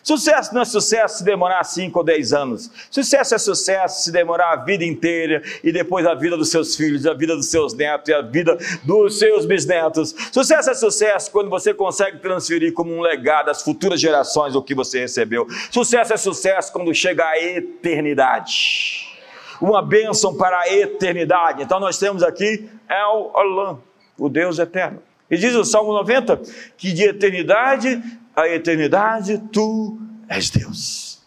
Sucesso 0.08 0.54
não 0.54 0.62
é 0.62 0.64
sucesso 0.64 1.18
se 1.18 1.24
demorar 1.24 1.62
5 1.62 1.98
ou 1.98 2.02
10 2.02 2.32
anos. 2.32 2.70
Sucesso 2.90 3.34
é 3.34 3.38
sucesso 3.38 4.04
se 4.04 4.10
demorar 4.10 4.54
a 4.54 4.56
vida 4.56 4.82
inteira 4.82 5.42
e 5.62 5.70
depois 5.70 6.06
a 6.06 6.14
vida 6.14 6.34
dos 6.34 6.48
seus 6.48 6.74
filhos, 6.74 7.04
a 7.04 7.12
vida 7.12 7.36
dos 7.36 7.50
seus 7.50 7.74
netos 7.74 8.08
e 8.08 8.14
a 8.14 8.22
vida 8.22 8.56
dos 8.84 9.18
seus 9.18 9.44
bisnetos. 9.44 10.14
Sucesso 10.32 10.70
é 10.70 10.74
sucesso 10.74 11.30
quando 11.30 11.50
você 11.50 11.74
consegue 11.74 12.20
transferir 12.20 12.72
como 12.72 12.90
um 12.90 13.02
legado 13.02 13.50
às 13.50 13.62
futuras 13.62 14.00
gerações 14.00 14.54
o 14.54 14.62
que 14.62 14.74
você 14.74 15.00
recebeu. 15.00 15.46
Sucesso 15.70 16.14
é 16.14 16.16
sucesso 16.16 16.72
quando 16.72 16.94
chega 16.94 17.26
a 17.26 17.38
eternidade. 17.38 19.14
Uma 19.60 19.82
bênção 19.82 20.34
para 20.34 20.58
a 20.58 20.72
eternidade. 20.72 21.62
Então 21.62 21.78
nós 21.78 21.98
temos 21.98 22.22
aqui 22.22 22.66
El 22.88 23.30
Olam, 23.34 23.82
o 24.16 24.30
Deus 24.30 24.58
eterno. 24.58 25.02
E 25.30 25.36
diz 25.36 25.54
o 25.54 25.66
Salmo 25.66 25.92
90 25.92 26.40
que 26.78 26.94
de 26.94 27.04
eternidade 27.04 28.02
a 28.38 28.48
eternidade, 28.48 29.38
tu 29.52 29.98
és 30.28 30.48
Deus. 30.48 31.20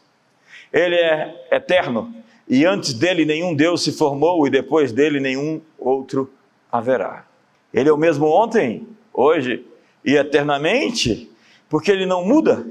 Ele 0.71 0.95
é 0.95 1.47
eterno 1.51 2.13
e 2.47 2.65
antes 2.65 2.93
dele 2.93 3.25
nenhum 3.25 3.53
Deus 3.53 3.83
se 3.83 3.91
formou 3.91 4.47
e 4.47 4.49
depois 4.49 4.93
dele 4.93 5.19
nenhum 5.19 5.61
outro 5.77 6.31
haverá. 6.71 7.25
Ele 7.73 7.89
é 7.89 7.91
o 7.91 7.97
mesmo 7.97 8.27
ontem, 8.27 8.87
hoje 9.13 9.65
e 10.05 10.15
eternamente, 10.15 11.29
porque 11.69 11.91
ele 11.91 12.05
não 12.05 12.23
muda. 12.23 12.65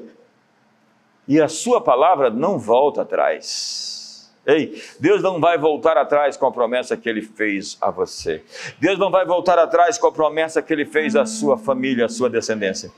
E 1.29 1.39
a 1.39 1.49
sua 1.49 1.81
palavra 1.81 2.31
não 2.31 2.59
volta 2.59 3.03
atrás. 3.03 4.33
Ei, 4.47 4.83
Deus 4.99 5.23
não 5.23 5.39
vai 5.39 5.59
voltar 5.59 5.99
atrás 5.99 6.35
com 6.37 6.47
a 6.47 6.53
promessa 6.53 6.97
que 6.97 7.09
ele 7.09 7.21
fez 7.21 7.77
a 7.79 7.91
você. 7.91 8.43
Deus 8.81 8.99
não 8.99 9.11
vai 9.11 9.27
voltar 9.27 9.59
atrás 9.59 9.99
com 9.99 10.07
a 10.07 10.13
promessa 10.13 10.63
que 10.63 10.73
ele 10.73 10.87
fez 10.87 11.15
à 11.15 11.27
sua 11.27 11.59
família, 11.59 12.07
à 12.07 12.09
sua 12.09 12.31
descendência. 12.31 12.91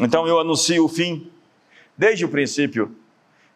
Então 0.00 0.26
eu 0.26 0.40
anuncio 0.40 0.82
o 0.82 0.88
fim, 0.88 1.30
desde 1.96 2.24
o 2.24 2.28
princípio, 2.28 2.96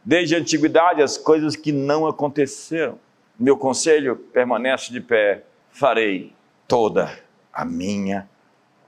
desde 0.04 0.34
a 0.34 0.38
antiguidade, 0.38 1.00
as 1.00 1.16
coisas 1.16 1.56
que 1.56 1.72
não 1.72 2.06
aconteceram. 2.06 2.98
Meu 3.38 3.56
conselho 3.56 4.14
permanece 4.14 4.92
de 4.92 5.00
pé, 5.00 5.44
farei 5.70 6.34
toda 6.68 7.18
a 7.50 7.64
minha 7.64 8.28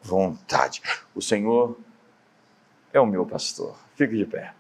vontade. 0.03 0.83
O 1.15 1.23
Senhor 1.23 1.79
é 2.93 3.01
o 3.01 3.07
meu 3.07 3.25
pastor. 3.25 3.75
Fique 3.95 4.17
de 4.17 4.27
pé. 4.27 4.53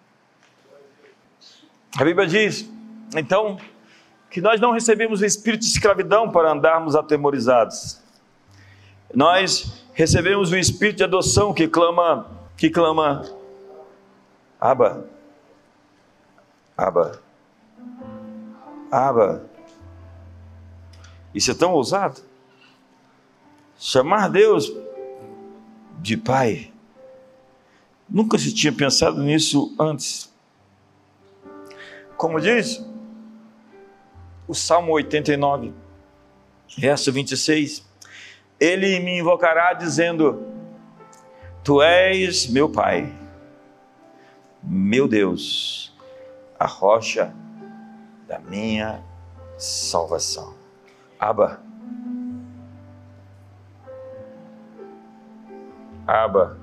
A 1.98 2.04
Bíblia 2.04 2.26
diz, 2.26 2.68
então, 3.14 3.58
que 4.30 4.40
nós 4.40 4.60
não 4.60 4.72
recebemos 4.72 5.20
o 5.20 5.24
espírito 5.26 5.60
de 5.60 5.68
escravidão 5.68 6.30
para 6.30 6.52
andarmos 6.52 6.96
atemorizados. 6.96 8.00
Nós 9.14 9.84
recebemos 9.92 10.50
o 10.50 10.56
espírito 10.56 10.96
de 10.96 11.04
adoção 11.04 11.54
que 11.54 11.68
clama 11.68 12.35
que 12.56 12.70
clama: 12.70 13.22
Aba, 14.60 15.06
Aba, 16.76 17.20
Aba. 18.90 19.46
Isso 21.34 21.50
é 21.50 21.54
tão 21.54 21.72
ousado. 21.72 22.22
Chamar 23.78 24.28
Deus 24.30 24.72
de 26.00 26.16
Pai. 26.16 26.72
Nunca 28.08 28.38
se 28.38 28.54
tinha 28.54 28.72
pensado 28.72 29.22
nisso 29.22 29.74
antes. 29.78 30.32
Como 32.16 32.40
diz 32.40 32.82
o 34.48 34.54
Salmo 34.54 34.92
89, 34.92 35.74
verso 36.78 37.12
26, 37.12 37.86
ele 38.58 39.00
me 39.00 39.18
invocará 39.18 39.74
dizendo: 39.74 40.55
Tu 41.66 41.82
és 41.82 42.46
meu 42.46 42.68
Pai, 42.68 43.12
meu 44.62 45.08
Deus, 45.08 45.92
a 46.56 46.64
rocha 46.64 47.34
da 48.28 48.38
minha 48.38 49.02
salvação. 49.58 50.54
Aba. 51.18 51.60
Aba. 56.06 56.56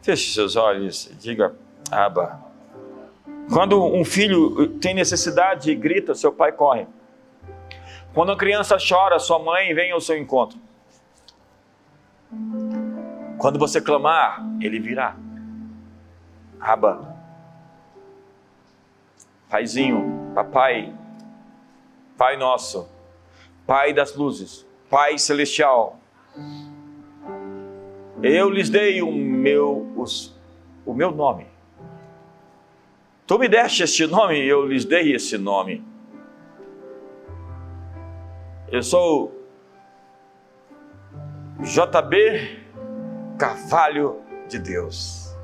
Feche 0.00 0.32
seus 0.32 0.56
olhos 0.56 1.10
diga 1.20 1.54
Aba. 1.90 2.40
Quando 3.52 3.84
um 3.84 4.06
filho 4.06 4.78
tem 4.78 4.94
necessidade 4.94 5.70
e 5.70 5.74
grita, 5.74 6.14
seu 6.14 6.32
pai 6.32 6.50
corre. 6.50 6.86
Quando 8.14 8.32
a 8.32 8.38
criança 8.38 8.78
chora, 8.78 9.18
sua 9.18 9.38
mãe 9.38 9.74
vem 9.74 9.92
ao 9.92 10.00
seu 10.00 10.16
encontro. 10.16 10.69
Quando 13.40 13.58
você 13.58 13.80
clamar, 13.80 14.46
ele 14.60 14.78
virá. 14.78 15.16
Aba. 16.60 17.16
Paizinho, 19.48 20.30
papai, 20.34 20.94
Pai 22.18 22.36
nosso, 22.36 22.86
Pai 23.66 23.94
das 23.94 24.14
luzes, 24.14 24.66
Pai 24.90 25.16
celestial. 25.16 25.98
Eu 28.22 28.50
lhes 28.50 28.68
dei 28.68 29.00
o 29.00 29.10
meu, 29.10 29.90
os, 29.96 30.38
o 30.84 30.92
meu 30.92 31.10
nome. 31.10 31.46
Tu 33.26 33.38
me 33.38 33.48
deste 33.48 33.84
este 33.84 34.06
nome 34.06 34.38
eu 34.38 34.66
lhes 34.66 34.84
dei 34.84 35.14
esse 35.14 35.38
nome. 35.38 35.82
Eu 38.70 38.82
sou 38.82 39.34
JB 41.62 42.59
Carvalho 43.40 44.20
de 44.50 44.58
Deus. 44.58 45.34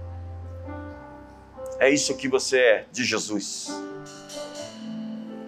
É 1.79 1.89
isso 1.89 2.15
que 2.15 2.29
você 2.29 2.59
é 2.59 2.87
de 2.93 3.03
Jesus. 3.03 3.71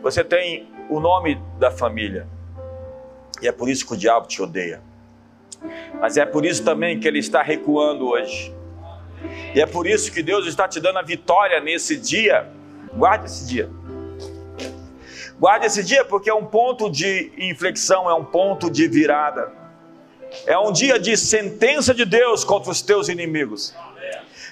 Você 0.01 0.25
tem 0.25 0.67
o 0.89 0.99
nome 0.99 1.39
da 1.59 1.71
família. 1.71 2.27
E 3.43 3.49
é 3.49 3.53
por 3.53 3.69
isso 3.69 3.87
que 3.87 3.93
o 3.93 3.97
diabo 3.99 4.27
te 4.27 4.41
odeia. 4.41 4.81
Mas 6.01 6.17
é 6.17 6.25
por 6.25 6.47
isso 6.47 6.65
também 6.65 6.99
que 6.99 7.07
ele 7.07 7.19
está 7.19 7.43
recuando 7.43 8.07
hoje. 8.07 8.51
E 9.55 9.61
é 9.61 9.67
por 9.67 9.87
isso 9.87 10.11
que 10.11 10.23
Deus 10.23 10.47
está 10.47 10.67
te 10.67 10.81
dando 10.81 11.01
a 11.01 11.03
vitória 11.03 11.61
nesse 11.61 11.99
dia. 11.99 12.51
Guarde 12.95 13.27
esse 13.27 13.47
dia. 13.47 13.69
Guarde 15.39 15.67
esse 15.67 15.85
dia 15.85 16.03
porque 16.03 16.31
é 16.31 16.35
um 16.35 16.47
ponto 16.47 16.91
de 16.91 17.31
inflexão, 17.37 18.09
é 18.09 18.15
um 18.15 18.25
ponto 18.25 18.71
de 18.71 18.89
virada. 18.89 19.58
É 20.47 20.59
um 20.59 20.73
dia 20.73 20.99
de 20.99 21.17
sentença 21.17 21.95
de 21.95 22.05
Deus 22.05 22.45
contra 22.45 22.71
os 22.71 22.83
teus 22.83 23.09
inimigos. 23.09 23.75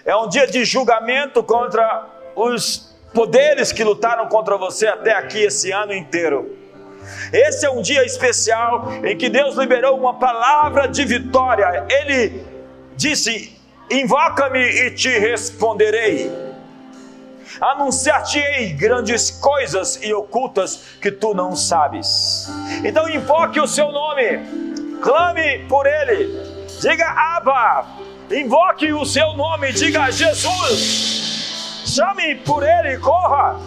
É 0.04 0.14
um 0.16 0.28
dia 0.28 0.46
de 0.46 0.64
julgamento 0.64 1.42
contra 1.42 2.06
os 2.34 2.94
poderes 3.12 3.72
que 3.72 3.82
lutaram 3.82 4.28
contra 4.28 4.56
você 4.56 4.86
até 4.86 5.12
aqui 5.12 5.42
esse 5.42 5.72
ano 5.72 5.92
inteiro. 5.92 6.56
Esse 7.32 7.66
é 7.66 7.70
um 7.70 7.82
dia 7.82 8.04
especial 8.04 8.92
em 9.04 9.16
que 9.16 9.28
Deus 9.28 9.56
liberou 9.56 9.96
uma 9.98 10.14
palavra 10.14 10.86
de 10.86 11.04
vitória. 11.04 11.86
Ele 11.88 12.44
disse: 12.96 13.56
Invoca-me 13.90 14.60
e 14.60 14.90
te 14.90 15.08
responderei. 15.18 16.30
Anunciar-te-ei 17.60 18.72
grandes 18.72 19.30
coisas 19.30 19.98
e 20.02 20.12
ocultas 20.12 20.96
que 21.00 21.10
tu 21.10 21.32
não 21.32 21.56
sabes. 21.56 22.48
Então 22.84 23.08
invoque 23.08 23.58
o 23.60 23.66
seu 23.66 23.90
nome 23.90 24.65
clame 25.02 25.66
por 25.68 25.86
ele, 25.86 26.28
diga 26.80 27.06
Abba, 27.06 27.86
invoque 28.30 28.92
o 28.92 29.04
seu 29.04 29.32
nome, 29.34 29.72
diga 29.72 30.10
Jesus, 30.10 31.84
chame 31.86 32.36
por 32.36 32.62
ele, 32.62 32.98
corra, 32.98 33.60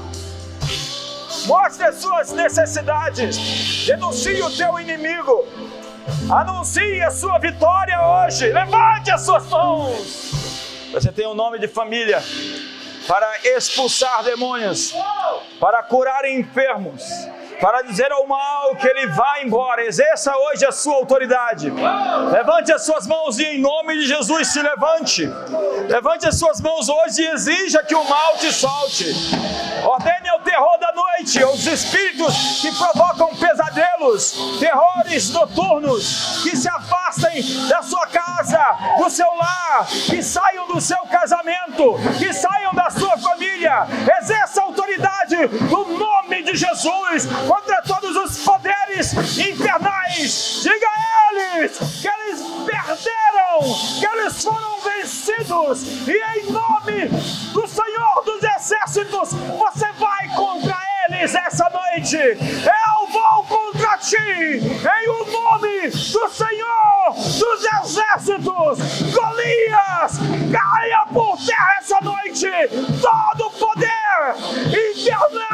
mostre 1.45 1.85
as 1.85 1.95
suas 1.95 2.31
necessidades, 2.31 3.85
denuncie 3.85 4.41
o 4.41 4.49
teu 4.55 4.79
inimigo, 4.79 5.45
anuncie 6.29 7.01
a 7.01 7.11
sua 7.11 7.39
vitória 7.39 7.99
hoje, 8.01 8.51
levante 8.51 9.11
as 9.11 9.21
suas 9.25 9.45
mãos. 9.47 10.29
Você 10.91 11.11
tem 11.11 11.27
um 11.27 11.35
nome 11.35 11.59
de 11.59 11.67
família 11.67 12.21
para 13.07 13.27
expulsar 13.55 14.23
demônios, 14.23 14.93
para 15.59 15.83
curar 15.83 16.25
enfermos 16.25 17.03
para 17.59 17.81
dizer 17.81 18.11
ao 18.11 18.25
mal 18.25 18.75
que 18.75 18.87
ele 18.87 19.07
vá 19.07 19.41
embora. 19.41 19.85
Exerça 19.85 20.35
hoje 20.35 20.65
a 20.65 20.71
sua 20.71 20.95
autoridade. 20.95 21.71
Levante 22.31 22.71
as 22.71 22.85
suas 22.85 23.05
mãos 23.05 23.37
e 23.39 23.43
em 23.43 23.59
nome 23.59 23.95
de 23.95 24.07
Jesus 24.07 24.47
se 24.47 24.61
levante. 24.61 25.29
Levante 25.87 26.27
as 26.27 26.37
suas 26.37 26.61
mãos 26.61 26.87
hoje 26.89 27.21
e 27.21 27.27
exija 27.27 27.83
que 27.83 27.95
o 27.95 28.03
mal 28.03 28.37
te 28.37 28.51
solte. 28.51 29.05
Ordene 29.83 30.29
ao 30.29 30.39
terror 30.39 30.77
da 30.79 30.91
noite, 30.93 31.41
aos 31.41 31.65
espíritos 31.65 32.61
que 32.61 32.71
provocam 32.75 33.35
pesadelos, 33.35 34.57
terrores 34.59 35.29
noturnos, 35.31 36.41
que 36.43 36.55
se 36.55 36.67
afastem 36.67 37.41
da 37.67 37.81
sua 37.81 38.05
casa, 38.07 38.77
do 38.97 39.09
seu 39.09 39.33
lar, 39.35 39.87
que 39.87 40.21
saiam 40.21 40.67
do 40.67 40.81
seu 40.81 40.99
casamento, 41.05 41.95
que 42.17 42.33
saiam 42.33 42.73
da 42.73 42.89
sua 42.89 43.17
família. 43.17 43.87
Exerça 44.21 44.61
a 44.61 44.65
autoridade 44.65 45.35
no 45.69 45.97
nome 45.97 46.43
de 46.43 46.55
Jesus 46.55 47.27
contra 47.49 47.81
todos 47.81 48.15
os 48.15 48.43
poderes 48.43 49.11
infernais. 49.39 50.61
Diga 50.61 50.87
a 50.87 51.33
eles 51.33 51.79
que 51.99 52.07
eles 52.07 52.41
perderam, 52.63 53.59
que 53.99 54.05
eles 54.05 54.43
foram 54.43 54.79
vencidos, 54.81 56.07
e 56.07 56.11
em 56.11 56.51
nome 56.51 57.07
do 57.51 57.67
Senhor 57.67 58.23
dos 58.23 58.43
Exércitos, 58.43 59.33
você 59.33 59.91
vai 59.93 60.27
contra 60.35 60.77
eles 61.07 61.33
essa 61.33 61.67
noite. 61.71 62.17
Eu 62.17 63.07
vou 63.11 63.43
contra 63.45 63.97
ti, 63.97 64.15
em 64.15 65.09
o 65.09 65.25
nome 65.31 65.89
do 65.89 66.29
Senhor 66.29 67.13
dos 67.15 67.65
Exércitos. 67.83 69.11
Golias, 69.11 70.19
caia 70.51 71.03
por 71.11 71.35
terra 71.43 71.77
essa 71.79 71.99
noite. 72.01 72.47
Todo 73.01 73.49
poder 73.53 73.89
infernal 74.67 75.48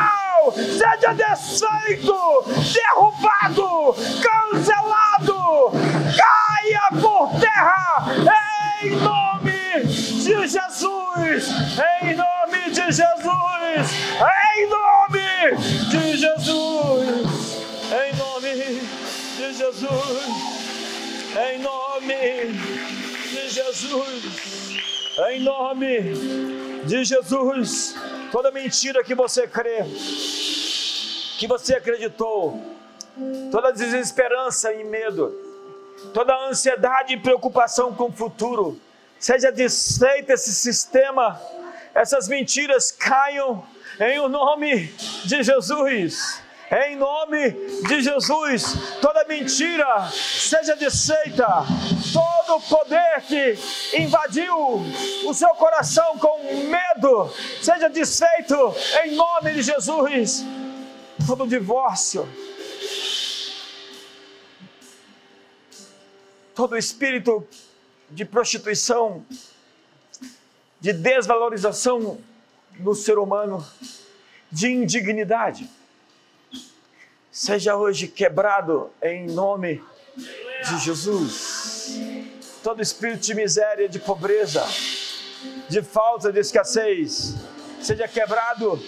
seja 0.86 1.14
desfeito, 1.14 2.46
derrubado, 2.74 3.96
cancelado, 4.22 5.72
caia 6.16 7.02
por 7.02 7.32
terra, 7.40 8.06
em 8.82 8.92
nome 8.98 9.84
de 9.84 10.48
Jesus, 10.48 11.50
em 12.04 12.16
nome 12.16 12.70
de 12.70 12.92
Jesus, 12.92 13.92
em 14.22 14.68
nome 14.70 15.58
de 15.90 16.18
Jesus, 16.18 17.66
em 17.92 18.16
nome 18.16 18.82
de 19.38 19.54
Jesus, 19.54 20.26
em 21.36 21.60
nome 21.60 22.16
de 23.32 23.50
Jesus. 23.50 24.65
Em 25.18 25.40
nome 25.40 26.14
de 26.84 27.06
Jesus. 27.06 27.96
Toda 28.34 28.52
mentira 28.52 29.02
que 29.02 29.16
você 29.16 29.48
crê, 29.48 29.84
que 31.38 31.48
você 31.48 31.76
acreditou, 31.76 32.62
toda 33.50 33.72
desesperança 33.72 34.74
e 34.74 34.84
medo, 34.84 35.34
toda 36.14 36.36
ansiedade 36.50 37.14
e 37.14 37.18
preocupação 37.18 37.94
com 37.94 38.10
o 38.10 38.12
futuro, 38.12 38.78
seja 39.18 39.54
desfeita 39.54 40.34
esse 40.34 40.54
sistema, 40.54 41.42
essas 41.94 42.28
mentiras 42.28 42.92
caiam 42.92 43.66
em 43.98 44.20
o 44.20 44.28
nome 44.28 44.88
de 45.24 45.42
Jesus. 45.44 46.44
Em 46.70 46.98
nome 46.98 47.52
de 47.88 48.02
Jesus, 48.02 48.76
toda 49.00 49.24
mentira 49.26 50.10
seja 50.12 50.76
desfeita, 50.76 51.48
todo 52.46 52.62
poder 52.62 53.22
que 53.22 53.56
invadiu 53.98 54.56
o 55.26 55.34
seu 55.34 55.50
coração 55.50 56.18
com 56.18 56.44
medo 56.70 57.30
seja 57.62 57.90
desfeito 57.90 58.56
em 59.04 59.16
nome 59.16 59.54
de 59.54 59.62
Jesus. 59.64 60.44
Todo 61.26 61.48
divórcio, 61.48 62.28
todo 66.54 66.78
espírito 66.78 67.48
de 68.10 68.26
prostituição, 68.26 69.26
de 70.80 70.94
desvalorização 70.94 72.20
do 72.78 72.94
ser 72.94 73.18
humano, 73.18 73.66
de 74.52 74.68
indignidade 74.72 75.70
seja 77.32 77.76
hoje 77.76 78.08
quebrado 78.08 78.92
em 79.02 79.28
nome 79.28 79.84
de 80.16 80.80
Jesus. 80.80 81.55
Todo 82.66 82.82
espírito 82.82 83.20
de 83.20 83.36
miséria, 83.36 83.88
de 83.88 84.00
pobreza, 84.00 84.66
de 85.70 85.84
falta, 85.84 86.34
de 86.34 86.40
escassez, 86.40 87.36
seja 87.80 88.08
quebrado 88.08 88.82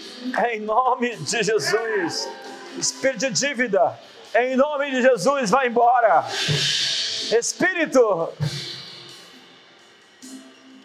em 0.49 0.61
nome 0.61 1.15
de 1.17 1.43
Jesus. 1.43 2.27
Espírito 2.75 3.29
de 3.29 3.29
dívida, 3.29 3.99
em 4.33 4.55
nome 4.55 4.89
de 4.89 5.03
Jesus, 5.03 5.51
vai 5.51 5.67
embora. 5.67 6.25
Espírito 7.39 8.33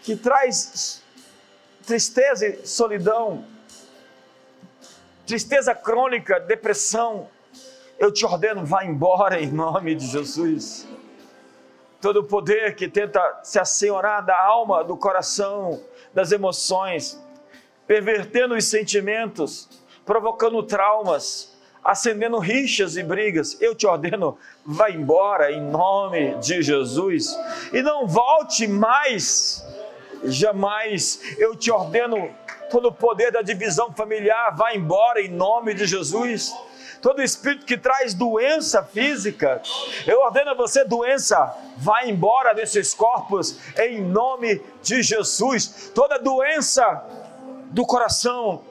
que 0.02 0.14
traz 0.14 1.02
tristeza 1.86 2.46
e 2.46 2.66
solidão, 2.66 3.42
tristeza 5.26 5.74
crônica, 5.74 6.38
depressão, 6.40 7.26
eu 7.98 8.12
te 8.12 8.26
ordeno, 8.26 8.66
vá 8.66 8.84
embora 8.84 9.40
em 9.40 9.50
nome 9.50 9.94
de 9.94 10.06
Jesus. 10.08 10.86
Todo 12.02 12.24
poder 12.24 12.74
que 12.74 12.88
tenta 12.88 13.40
se 13.44 13.60
assenhorar 13.60 14.26
da 14.26 14.36
alma, 14.36 14.82
do 14.82 14.96
coração, 14.96 15.80
das 16.12 16.32
emoções, 16.32 17.22
pervertendo 17.86 18.56
os 18.56 18.64
sentimentos, 18.64 19.68
provocando 20.04 20.60
traumas, 20.64 21.56
acendendo 21.84 22.38
rixas 22.38 22.96
e 22.96 23.04
brigas, 23.04 23.56
eu 23.62 23.72
te 23.72 23.86
ordeno, 23.86 24.36
vá 24.66 24.90
embora 24.90 25.52
em 25.52 25.60
nome 25.60 26.34
de 26.40 26.60
Jesus 26.60 27.38
e 27.72 27.80
não 27.82 28.04
volte 28.04 28.66
mais, 28.66 29.64
jamais. 30.24 31.20
Eu 31.38 31.54
te 31.54 31.70
ordeno, 31.70 32.34
todo 32.68 32.88
o 32.88 32.92
poder 32.92 33.30
da 33.30 33.42
divisão 33.42 33.92
familiar, 33.92 34.56
vá 34.56 34.74
embora 34.74 35.20
em 35.20 35.28
nome 35.28 35.72
de 35.72 35.86
Jesus 35.86 36.52
todo 37.02 37.20
espírito 37.20 37.66
que 37.66 37.76
traz 37.76 38.14
doença 38.14 38.82
física, 38.84 39.60
eu 40.06 40.20
ordeno 40.20 40.52
a 40.52 40.54
você, 40.54 40.84
doença, 40.84 41.52
vá 41.76 42.04
embora 42.04 42.54
desses 42.54 42.94
corpos, 42.94 43.58
em 43.76 44.00
nome 44.00 44.62
de 44.82 45.02
Jesus. 45.02 45.90
Toda 45.92 46.18
doença 46.18 47.04
do 47.70 47.84
coração, 47.84 48.62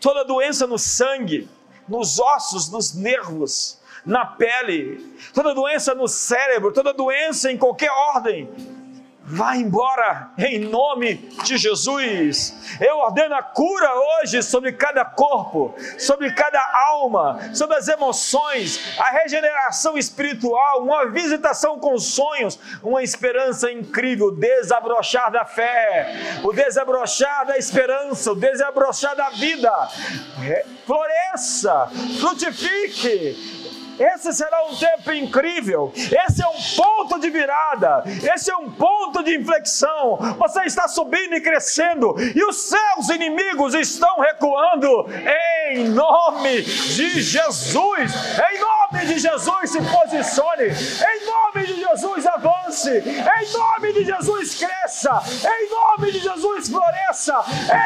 toda 0.00 0.24
doença 0.24 0.64
no 0.64 0.78
sangue, 0.78 1.48
nos 1.88 2.20
ossos, 2.20 2.70
nos 2.70 2.94
nervos, 2.94 3.80
na 4.06 4.24
pele, 4.24 5.16
toda 5.34 5.52
doença 5.52 5.92
no 5.92 6.06
cérebro, 6.06 6.72
toda 6.72 6.92
doença 6.92 7.50
em 7.50 7.58
qualquer 7.58 7.90
ordem, 7.90 8.48
Vá 9.34 9.56
embora 9.56 10.30
em 10.36 10.58
nome 10.58 11.14
de 11.42 11.56
Jesus. 11.56 12.54
Eu 12.78 12.98
ordeno 12.98 13.34
a 13.34 13.42
cura 13.42 13.90
hoje 13.94 14.42
sobre 14.42 14.72
cada 14.72 15.06
corpo, 15.06 15.74
sobre 15.98 16.34
cada 16.34 16.60
alma, 16.90 17.40
sobre 17.54 17.76
as 17.76 17.88
emoções, 17.88 18.98
a 18.98 19.10
regeneração 19.10 19.96
espiritual, 19.96 20.82
uma 20.82 21.06
visitação 21.06 21.78
com 21.78 21.98
sonhos, 21.98 22.58
uma 22.82 23.02
esperança 23.02 23.72
incrível, 23.72 24.26
o 24.26 24.36
desabrochar 24.36 25.32
da 25.32 25.46
fé, 25.46 26.14
o 26.44 26.52
desabrochar 26.52 27.46
da 27.46 27.56
esperança, 27.56 28.32
o 28.32 28.36
desabrochar 28.36 29.16
da 29.16 29.30
vida. 29.30 29.72
Floresça, 30.84 31.90
frutifique, 32.20 33.61
esse 33.98 34.32
será 34.32 34.64
um 34.66 34.76
tempo 34.76 35.12
incrível. 35.12 35.92
Esse 35.96 36.42
é 36.42 36.48
um 36.48 36.76
ponto 36.76 37.20
de 37.20 37.30
virada. 37.30 38.02
Esse 38.34 38.50
é 38.50 38.56
um 38.56 38.70
ponto 38.70 39.22
de 39.22 39.36
inflexão. 39.36 40.18
Você 40.38 40.62
está 40.64 40.88
subindo 40.88 41.34
e 41.34 41.40
crescendo, 41.40 42.14
e 42.34 42.44
os 42.44 42.68
seus 42.68 43.08
inimigos 43.10 43.74
estão 43.74 44.20
recuando. 44.20 45.06
Em 45.70 45.88
nome 45.88 46.62
de 46.62 47.20
Jesus. 47.20 48.12
Em 48.52 48.60
nome 48.60 48.81
de 49.00 49.18
Jesus, 49.18 49.70
se 49.70 49.78
posicione. 49.80 50.64
Em 50.64 51.26
nome 51.26 51.66
de 51.66 51.80
Jesus, 51.80 52.26
avance. 52.26 52.90
Em 52.90 53.52
nome 53.52 53.92
de 53.92 54.04
Jesus, 54.04 54.54
cresça. 54.54 55.22
Em 55.44 55.70
nome 55.70 56.12
de 56.12 56.20
Jesus, 56.20 56.68
floresça. 56.68 57.42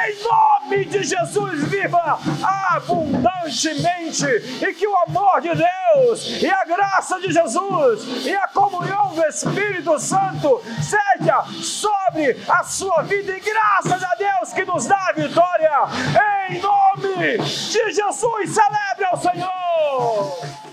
Em 0.07 0.23
nome 0.23 0.85
de 0.85 1.03
Jesus, 1.03 1.65
viva 1.65 2.19
abundantemente. 2.43 4.27
E 4.63 4.75
que 4.75 4.87
o 4.87 4.97
amor 4.97 5.41
de 5.41 5.55
Deus 5.55 5.77
Deus 5.97 6.43
e 6.43 6.51
a 6.51 6.65
graça 6.65 7.19
de 7.21 7.33
Jesus 7.33 8.27
e 8.27 8.35
a 8.35 8.47
comunhão 8.49 9.15
do 9.15 9.25
Espírito 9.25 9.99
Santo 9.99 10.63
seja 10.83 11.45
sobre 11.63 12.37
a 12.49 12.63
sua 12.63 13.03
vida 13.03 13.37
e 13.37 13.41
graças 13.41 14.03
a 14.03 14.15
Deus 14.15 14.53
que 14.53 14.65
nos 14.65 14.87
dá 14.87 15.09
a 15.09 15.13
vitória 15.13 15.73
em 16.49 16.61
nome 16.61 17.39
de 17.39 17.93
Jesus. 17.93 18.51
Celebre 18.51 19.05
ao 19.11 19.17
Senhor. 19.19 20.66